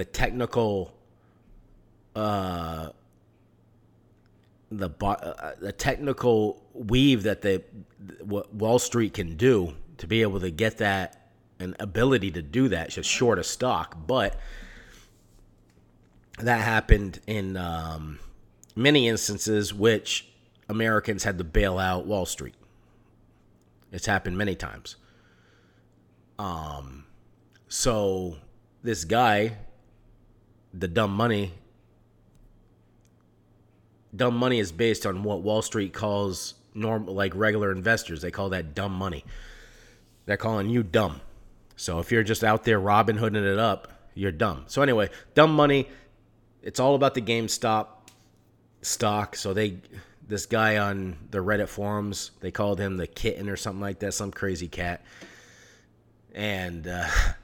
the 0.00 0.04
technical 0.06 0.94
uh 2.16 2.88
the 4.70 4.88
uh, 5.02 5.52
the 5.60 5.72
technical 5.72 6.64
weave 6.72 7.24
that 7.24 7.42
the 7.42 7.62
what 8.22 8.54
Wall 8.54 8.78
Street 8.78 9.12
can 9.12 9.36
do 9.36 9.74
to 9.98 10.06
be 10.06 10.22
able 10.22 10.40
to 10.40 10.50
get 10.50 10.78
that 10.78 11.28
an 11.58 11.76
ability 11.78 12.30
to 12.30 12.40
do 12.40 12.68
that 12.68 12.88
just 12.88 13.10
short 13.10 13.38
a 13.38 13.44
stock, 13.44 14.06
but 14.06 14.40
that 16.38 16.62
happened 16.62 17.20
in 17.26 17.58
um, 17.58 18.18
many 18.74 19.06
instances, 19.06 19.74
which 19.74 20.26
Americans 20.70 21.24
had 21.24 21.36
to 21.36 21.44
bail 21.44 21.78
out 21.78 22.06
Wall 22.06 22.24
Street. 22.24 22.54
It's 23.92 24.06
happened 24.06 24.38
many 24.38 24.54
times. 24.54 24.96
Um, 26.38 27.04
so 27.68 28.38
this 28.82 29.04
guy, 29.04 29.58
the 30.72 30.88
dumb 30.88 31.12
money, 31.12 31.52
dumb 34.14 34.36
money 34.36 34.58
is 34.58 34.72
based 34.72 35.06
on 35.06 35.22
what 35.22 35.42
Wall 35.42 35.62
Street 35.62 35.92
calls 35.92 36.54
normal, 36.74 37.14
like 37.14 37.34
regular 37.34 37.72
investors. 37.72 38.22
They 38.22 38.30
call 38.30 38.50
that 38.50 38.74
dumb 38.74 38.92
money. 38.92 39.24
They're 40.26 40.36
calling 40.36 40.70
you 40.70 40.82
dumb. 40.82 41.20
So 41.76 41.98
if 41.98 42.12
you're 42.12 42.22
just 42.22 42.44
out 42.44 42.64
there 42.64 42.78
Robin 42.78 43.16
Hooding 43.16 43.44
it 43.44 43.58
up, 43.58 43.88
you're 44.14 44.32
dumb. 44.32 44.64
So 44.66 44.82
anyway, 44.82 45.08
dumb 45.34 45.54
money 45.54 45.88
it's 46.62 46.80
all 46.80 46.94
about 46.94 47.14
the 47.14 47.22
GameStop 47.22 47.86
stock. 48.82 49.36
So 49.36 49.54
they 49.54 49.78
this 50.26 50.46
guy 50.46 50.78
on 50.78 51.16
the 51.30 51.38
Reddit 51.38 51.68
forums, 51.68 52.30
they 52.40 52.50
called 52.50 52.78
him 52.78 52.96
the 52.96 53.06
kitten 53.06 53.48
or 53.48 53.56
something 53.56 53.80
like 53.80 53.98
that, 54.00 54.14
some 54.14 54.30
crazy 54.30 54.68
cat. 54.68 55.02
And 56.34 56.86
uh, 56.86 57.08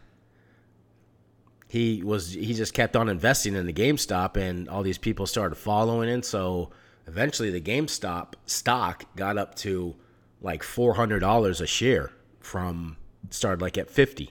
he 1.68 2.02
was 2.02 2.32
he 2.32 2.54
just 2.54 2.74
kept 2.74 2.96
on 2.96 3.08
investing 3.08 3.54
in 3.54 3.66
the 3.66 3.72
GameStop 3.72 4.36
and 4.36 4.68
all 4.68 4.82
these 4.82 4.98
people 4.98 5.26
started 5.26 5.56
following 5.56 6.08
it. 6.08 6.24
So 6.24 6.70
eventually 7.06 7.50
the 7.50 7.60
GameStop 7.60 8.34
stock 8.46 9.04
got 9.16 9.36
up 9.38 9.54
to 9.56 9.96
like 10.40 10.62
$400 10.62 11.60
a 11.60 11.66
share 11.66 12.10
from 12.40 12.96
started 13.30 13.60
like 13.60 13.76
at 13.76 13.90
50. 13.90 14.30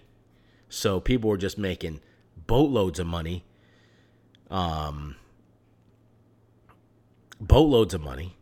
So 0.70 1.00
people 1.00 1.30
were 1.30 1.38
just 1.38 1.58
making 1.58 2.00
boatloads 2.48 3.00
of 3.00 3.08
money 3.08 3.44
um, 4.50 5.16
boatloads 7.40 7.94
of 7.94 8.02
money. 8.02 8.36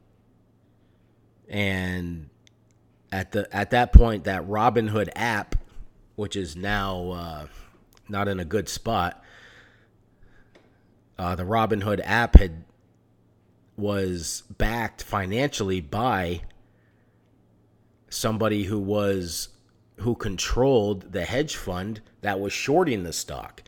And 1.49 2.29
at 3.11 3.31
the 3.31 3.53
at 3.55 3.71
that 3.71 3.93
point, 3.93 4.23
that 4.23 4.47
Robinhood 4.47 5.09
app, 5.15 5.55
which 6.15 6.35
is 6.35 6.55
now 6.55 7.11
uh, 7.11 7.45
not 8.09 8.27
in 8.27 8.39
a 8.39 8.45
good 8.45 8.69
spot, 8.69 9.23
uh, 11.17 11.35
the 11.35 11.43
Robinhood 11.43 12.01
app 12.03 12.35
had 12.35 12.63
was 13.75 14.43
backed 14.57 15.01
financially 15.01 15.81
by 15.81 16.41
somebody 18.09 18.63
who 18.63 18.79
was 18.79 19.49
who 19.97 20.15
controlled 20.15 21.11
the 21.11 21.23
hedge 21.23 21.55
fund 21.55 22.01
that 22.21 22.39
was 22.39 22.53
shorting 22.53 23.03
the 23.03 23.13
stock. 23.13 23.63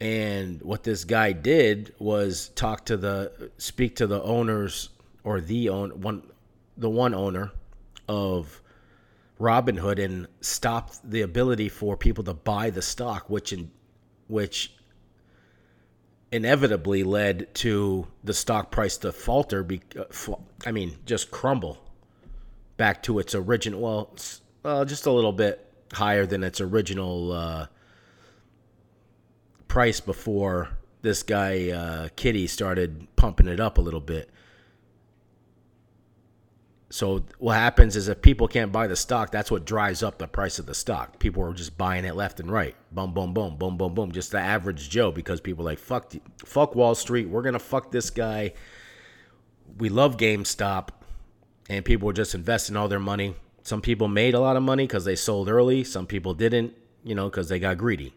And 0.00 0.62
what 0.62 0.84
this 0.84 1.04
guy 1.04 1.32
did 1.32 1.94
was 1.98 2.50
talk 2.50 2.86
to 2.86 2.96
the 2.96 3.50
speak 3.58 3.96
to 3.96 4.06
the 4.06 4.22
owners 4.22 4.90
or 5.24 5.40
the 5.40 5.68
own 5.68 6.00
one 6.00 6.22
the 6.76 6.90
one 6.90 7.14
owner 7.14 7.50
of 8.08 8.62
Robinhood 9.38 10.02
and 10.02 10.26
stopped 10.40 10.98
the 11.08 11.22
ability 11.22 11.68
for 11.68 11.96
people 11.96 12.24
to 12.24 12.34
buy 12.34 12.70
the 12.70 12.82
stock, 12.82 13.30
which 13.30 13.52
in 13.52 13.70
which 14.26 14.74
inevitably 16.30 17.02
led 17.02 17.54
to 17.54 18.06
the 18.24 18.34
stock 18.34 18.70
price 18.70 18.98
to 18.98 19.12
falter. 19.12 19.62
Be, 19.62 19.80
uh, 19.98 20.34
I 20.66 20.72
mean, 20.72 20.96
just 21.06 21.30
crumble 21.30 21.78
back 22.76 23.02
to 23.04 23.18
its 23.18 23.34
original. 23.34 23.80
Well, 23.80 24.16
uh, 24.64 24.84
just 24.84 25.06
a 25.06 25.12
little 25.12 25.32
bit 25.32 25.64
higher 25.92 26.26
than 26.26 26.44
its 26.44 26.60
original 26.60 27.32
uh, 27.32 27.66
price 29.68 30.00
before 30.00 30.70
this 31.02 31.22
guy 31.22 31.70
uh, 31.70 32.08
Kitty 32.16 32.46
started 32.46 33.06
pumping 33.16 33.46
it 33.46 33.60
up 33.60 33.78
a 33.78 33.80
little 33.80 34.00
bit. 34.00 34.30
So 36.90 37.24
what 37.38 37.54
happens 37.54 37.96
is 37.96 38.08
if 38.08 38.22
people 38.22 38.48
can't 38.48 38.72
buy 38.72 38.86
the 38.86 38.96
stock, 38.96 39.30
that's 39.30 39.50
what 39.50 39.66
drives 39.66 40.02
up 40.02 40.18
the 40.18 40.26
price 40.26 40.58
of 40.58 40.64
the 40.64 40.74
stock. 40.74 41.18
People 41.18 41.44
are 41.44 41.52
just 41.52 41.76
buying 41.76 42.06
it 42.06 42.16
left 42.16 42.40
and 42.40 42.50
right. 42.50 42.74
Boom, 42.92 43.12
boom, 43.12 43.34
boom, 43.34 43.56
boom, 43.56 43.76
boom, 43.76 43.94
boom. 43.94 44.10
Just 44.10 44.30
the 44.30 44.38
average 44.38 44.88
Joe 44.88 45.10
because 45.10 45.40
people 45.40 45.64
like 45.64 45.78
fuck, 45.78 46.12
fuck 46.44 46.74
Wall 46.74 46.94
Street. 46.94 47.28
We're 47.28 47.42
gonna 47.42 47.58
fuck 47.58 47.90
this 47.90 48.08
guy. 48.08 48.54
We 49.76 49.90
love 49.90 50.16
GameStop, 50.16 50.88
and 51.68 51.84
people 51.84 52.06
were 52.06 52.14
just 52.14 52.34
investing 52.34 52.74
all 52.74 52.88
their 52.88 52.98
money. 52.98 53.36
Some 53.62 53.82
people 53.82 54.08
made 54.08 54.32
a 54.32 54.40
lot 54.40 54.56
of 54.56 54.62
money 54.62 54.86
because 54.86 55.04
they 55.04 55.14
sold 55.14 55.50
early. 55.50 55.84
Some 55.84 56.06
people 56.06 56.32
didn't, 56.32 56.72
you 57.04 57.14
know, 57.14 57.28
because 57.28 57.50
they 57.50 57.58
got 57.58 57.76
greedy 57.76 58.14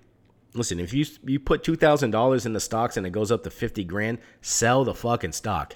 listen, 0.53 0.79
if 0.79 0.93
you 0.93 1.05
you 1.25 1.39
put 1.39 1.63
two 1.63 1.75
thousand 1.75 2.11
dollars 2.11 2.45
in 2.45 2.53
the 2.53 2.59
stocks 2.59 2.97
and 2.97 3.05
it 3.05 3.11
goes 3.11 3.31
up 3.31 3.43
to 3.43 3.49
fifty 3.49 3.83
grand, 3.83 4.19
sell 4.41 4.83
the 4.83 4.93
fucking 4.93 5.31
stock. 5.31 5.75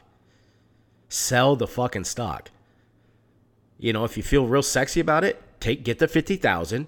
Sell 1.09 1.55
the 1.55 1.67
fucking 1.67 2.03
stock. 2.03 2.49
You 3.77 3.93
know, 3.93 4.03
if 4.03 4.17
you 4.17 4.23
feel 4.23 4.47
real 4.47 4.63
sexy 4.63 4.99
about 4.99 5.23
it, 5.23 5.41
take 5.59 5.83
get 5.83 5.99
the 5.99 6.07
fifty 6.07 6.35
thousand, 6.35 6.87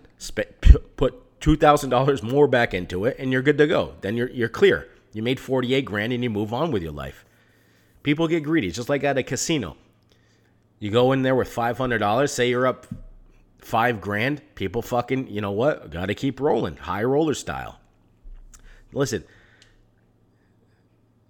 put 0.96 1.40
two 1.42 1.56
thousand 1.56 1.90
dollars 1.90 2.24
more 2.24 2.48
back 2.48 2.74
into 2.74 3.06
it, 3.06 3.18
and 3.20 3.32
you're 3.32 3.42
good 3.42 3.58
to 3.58 3.68
go. 3.68 3.96
Then 4.02 4.16
you're 4.16 4.30
you're 4.30 4.50
clear. 4.50 4.88
You 5.14 5.24
made 5.24 5.40
forty 5.40 5.74
eight 5.74 5.86
grand 5.86 6.14
and 6.14 6.24
you 6.24 6.30
move 6.30 6.54
on 6.54 6.72
with 6.72 6.84
your 6.84 6.92
life. 6.92 7.26
People 8.04 8.28
get 8.28 8.44
greedy, 8.44 8.72
just 8.72 8.90
like 8.90 9.04
at 9.04 9.18
a 9.18 9.24
casino. 9.24 9.76
You 10.80 10.92
go 10.92 11.12
in 11.12 11.24
there 11.24 11.36
with 11.36 11.50
five 11.50 11.78
hundred 11.78 11.98
dollars. 12.00 12.32
Say 12.32 12.50
you're 12.50 12.68
up 12.68 12.88
five 13.60 14.00
grand, 14.00 14.42
people 14.56 14.82
fucking, 14.82 15.28
you 15.28 15.42
know 15.42 15.52
what? 15.52 15.90
Got 15.90 16.06
to 16.06 16.16
keep 16.16 16.40
rolling. 16.40 16.78
High 16.78 17.04
roller 17.04 17.34
style. 17.34 17.80
Listen, 18.94 19.26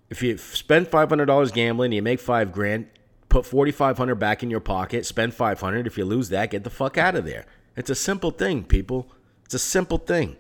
if 0.10 0.22
you 0.22 0.38
spend 0.38 0.88
five 0.88 1.10
hundred 1.10 1.26
dollars 1.26 1.52
gambling, 1.52 1.94
you 1.94 2.02
make 2.02 2.20
five 2.20 2.52
grand. 2.52 2.88
Put 3.30 3.46
forty 3.46 3.72
five 3.72 3.98
hundred 3.98 4.16
back 4.16 4.44
in 4.44 4.50
your 4.50 4.60
pocket. 4.60 5.06
Spend 5.06 5.34
five 5.34 5.60
hundred. 5.60 5.88
If 5.88 5.98
you 5.98 6.06
lose 6.06 6.30
that, 6.30 6.52
get 6.52 6.64
the 6.64 6.70
fuck 6.70 6.98
out 6.98 7.16
of 7.16 7.26
there. 7.26 7.46
It's 7.76 7.90
a 7.90 7.96
simple 7.96 8.32
thing, 8.32 8.64
people. 8.64 9.12
It's 9.46 9.54
a 9.54 9.60
simple 9.60 9.98
thing. 9.98 10.38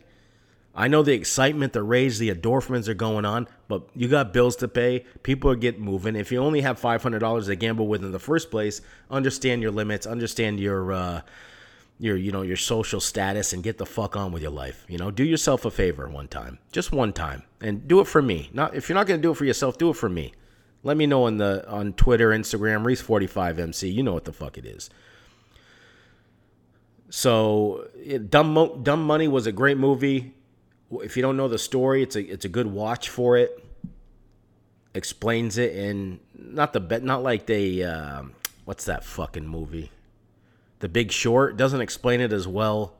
I 0.73 0.87
know 0.87 1.01
the 1.01 1.13
excitement, 1.13 1.73
the 1.73 1.81
rage, 1.81 2.19
the 2.19 2.29
endorphins 2.29 2.87
are 2.87 2.93
going 2.93 3.25
on, 3.25 3.47
but 3.67 3.89
you 3.95 4.07
got 4.07 4.31
bills 4.31 4.55
to 4.57 4.67
pay. 4.67 5.05
People 5.23 5.49
are 5.49 5.55
getting 5.55 5.81
moving. 5.81 6.15
If 6.15 6.31
you 6.31 6.37
only 6.37 6.61
have 6.61 6.77
five 6.77 7.01
hundred 7.01 7.19
dollars 7.19 7.47
to 7.47 7.55
gamble 7.55 7.87
with 7.87 8.05
in 8.05 8.11
the 8.11 8.19
first 8.19 8.51
place, 8.51 8.81
understand 9.09 9.63
your 9.63 9.71
limits, 9.71 10.05
understand 10.05 10.59
your 10.59 10.93
uh, 10.93 11.21
your 11.99 12.15
you 12.15 12.31
know 12.31 12.43
your 12.43 12.57
social 12.57 12.99
status, 12.99 13.53
and 13.53 13.63
get 13.63 13.79
the 13.79 13.87
fuck 13.87 14.15
on 14.15 14.31
with 14.31 14.43
your 14.43 14.51
life. 14.51 14.85
You 14.87 14.99
know, 14.99 15.09
do 15.09 15.23
yourself 15.23 15.65
a 15.65 15.71
favor 15.71 16.07
one 16.07 16.27
time, 16.27 16.59
just 16.71 16.91
one 16.91 17.11
time, 17.11 17.41
and 17.59 17.87
do 17.87 17.99
it 17.99 18.05
for 18.05 18.21
me. 18.21 18.51
Not 18.53 18.75
if 18.75 18.87
you're 18.87 18.95
not 18.95 19.07
gonna 19.07 19.21
do 19.21 19.31
it 19.31 19.37
for 19.37 19.45
yourself, 19.45 19.79
do 19.79 19.89
it 19.89 19.95
for 19.95 20.09
me. 20.09 20.33
Let 20.83 20.97
me 20.97 21.05
know 21.05 21.23
on 21.23 21.37
the 21.37 21.67
on 21.69 21.93
Twitter, 21.93 22.29
Instagram, 22.29 22.83
Reese45MC. 22.83 23.93
You 23.93 24.03
know 24.03 24.13
what 24.13 24.25
the 24.25 24.33
fuck 24.33 24.57
it 24.57 24.65
is. 24.65 24.89
So, 27.09 27.87
Dumb 28.29 28.53
Mo- 28.53 28.77
Dumb 28.77 29.03
Money 29.03 29.27
was 29.27 29.47
a 29.47 29.51
great 29.51 29.77
movie 29.77 30.33
if 30.91 31.17
you 31.17 31.21
don't 31.21 31.37
know 31.37 31.47
the 31.47 31.57
story, 31.57 32.01
it's 32.01 32.15
a 32.15 32.21
it's 32.21 32.45
a 32.45 32.49
good 32.49 32.67
watch 32.67 33.09
for 33.09 33.37
it. 33.37 33.63
Explains 34.93 35.57
it 35.57 35.75
in 35.75 36.19
not 36.33 36.73
the 36.73 36.79
bet, 36.79 37.03
not 37.03 37.23
like 37.23 37.45
they 37.45 37.83
uh, 37.83 38.23
what's 38.65 38.85
that 38.85 39.03
fucking 39.03 39.47
movie, 39.47 39.91
The 40.79 40.89
Big 40.89 41.11
Short. 41.11 41.57
Doesn't 41.57 41.81
explain 41.81 42.21
it 42.21 42.31
as 42.33 42.47
well 42.47 42.95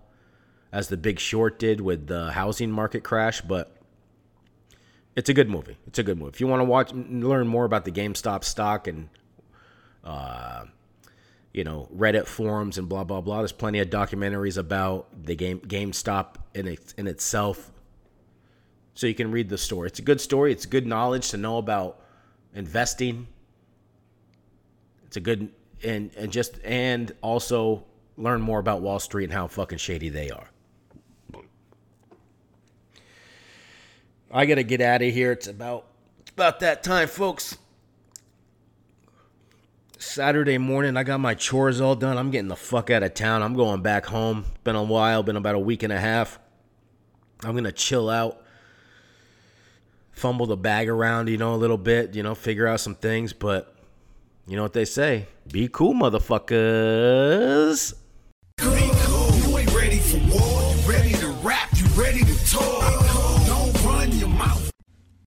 as 0.71 0.89
The 0.89 0.97
Big 0.97 1.19
Short 1.19 1.57
did 1.57 1.82
with 1.82 2.07
the 2.07 2.32
housing 2.32 2.71
market 2.71 3.03
crash, 3.03 3.41
but 3.41 3.75
it's 5.18 5.30
a 5.30 5.34
good 5.34 5.49
movie. 5.49 5.76
It's 5.88 5.97
a 5.97 6.03
good 6.03 6.20
movie. 6.20 6.30
If 6.30 6.39
you 6.39 6.45
want 6.45 6.59
to 6.59 6.65
watch, 6.65 6.93
learn 6.93 7.47
more 7.47 7.65
about 7.65 7.86
the 7.86 7.91
GameStop 7.91 8.43
stock 8.43 8.88
and, 8.88 9.09
uh, 10.03 10.65
you 11.53 11.63
know, 11.63 11.89
Reddit 11.93 12.28
forums 12.28 12.78
and 12.78 12.88
blah 12.88 13.03
blah 13.03 13.22
blah. 13.22 13.39
There's 13.39 13.51
plenty 13.51 13.80
of 13.80 13.89
documentaries 13.89 14.59
about 14.59 15.07
the 15.26 15.36
game 15.36 15.59
GameStop 15.61 16.36
in 16.53 16.68
it, 16.68 16.93
in 16.99 17.07
itself 17.07 17.72
so 18.93 19.07
you 19.07 19.15
can 19.15 19.32
read 19.32 19.49
the 19.49 19.57
story. 19.57 19.88
It's 19.88 19.97
a 19.97 20.03
good 20.03 20.22
story. 20.22 20.51
It's 20.51 20.68
good 20.68 20.86
knowledge 20.86 21.32
to 21.32 21.38
know 21.38 21.57
about 21.57 21.99
investing. 22.53 23.28
It's 25.07 25.18
a 25.18 25.20
good 25.20 25.49
and 25.84 26.11
and 26.15 26.32
just 26.32 26.59
and 26.63 27.11
also 27.24 27.86
learn 28.18 28.39
more 28.39 28.59
about 28.59 28.84
Wall 28.84 28.99
Street 28.99 29.26
and 29.26 29.34
how 29.34 29.47
fucking 29.47 29.80
shady 29.80 30.09
they 30.09 30.30
are. 30.30 30.51
I 34.32 34.45
gotta 34.45 34.63
get 34.63 34.82
out 34.82 35.01
of 35.01 35.13
here. 35.13 35.32
It's 35.32 35.47
about 35.47 35.86
it's 36.19 36.32
about 36.32 36.59
that 36.61 36.84
time, 36.84 37.07
folks. 37.07 37.57
Saturday 39.99 40.57
morning, 40.57 40.95
I 40.95 41.03
got 41.03 41.19
my 41.19 41.34
chores 41.34 41.82
all 41.82 41.95
done. 41.95 42.17
I'm 42.17 42.30
getting 42.30 42.49
the 42.49 42.55
fuck 42.55 42.89
out 42.89 43.03
of 43.03 43.13
town. 43.13 43.41
I'm 43.41 43.55
going 43.55 43.82
back 43.82 44.05
home. 44.05 44.45
Been 44.63 44.75
a 44.75 44.84
while, 44.84 45.23
been 45.23 45.38
about 45.38 45.55
a 45.55 45.59
week 45.59 45.84
and 45.84 45.91
a 45.91 45.99
half. 45.99 46.39
I'm 47.43 47.55
gonna 47.55 47.71
chill 47.71 48.09
out 48.09 48.43
fumble 50.17 50.47
the 50.47 50.57
bag 50.57 50.89
around, 50.89 51.30
you 51.30 51.38
know, 51.38 51.53
a 51.53 51.57
little 51.57 51.78
bit, 51.78 52.15
you 52.15 52.23
know, 52.23 52.34
figure 52.34 52.67
out 52.67 52.80
some 52.80 52.95
things. 52.95 53.34
But 53.34 53.73
you 54.47 54.55
know 54.55 54.63
what 54.63 54.73
they 54.73 54.86
say? 54.86 55.28
Be 55.51 55.69
cool, 55.71 55.93
motherfuckers. 55.93 57.93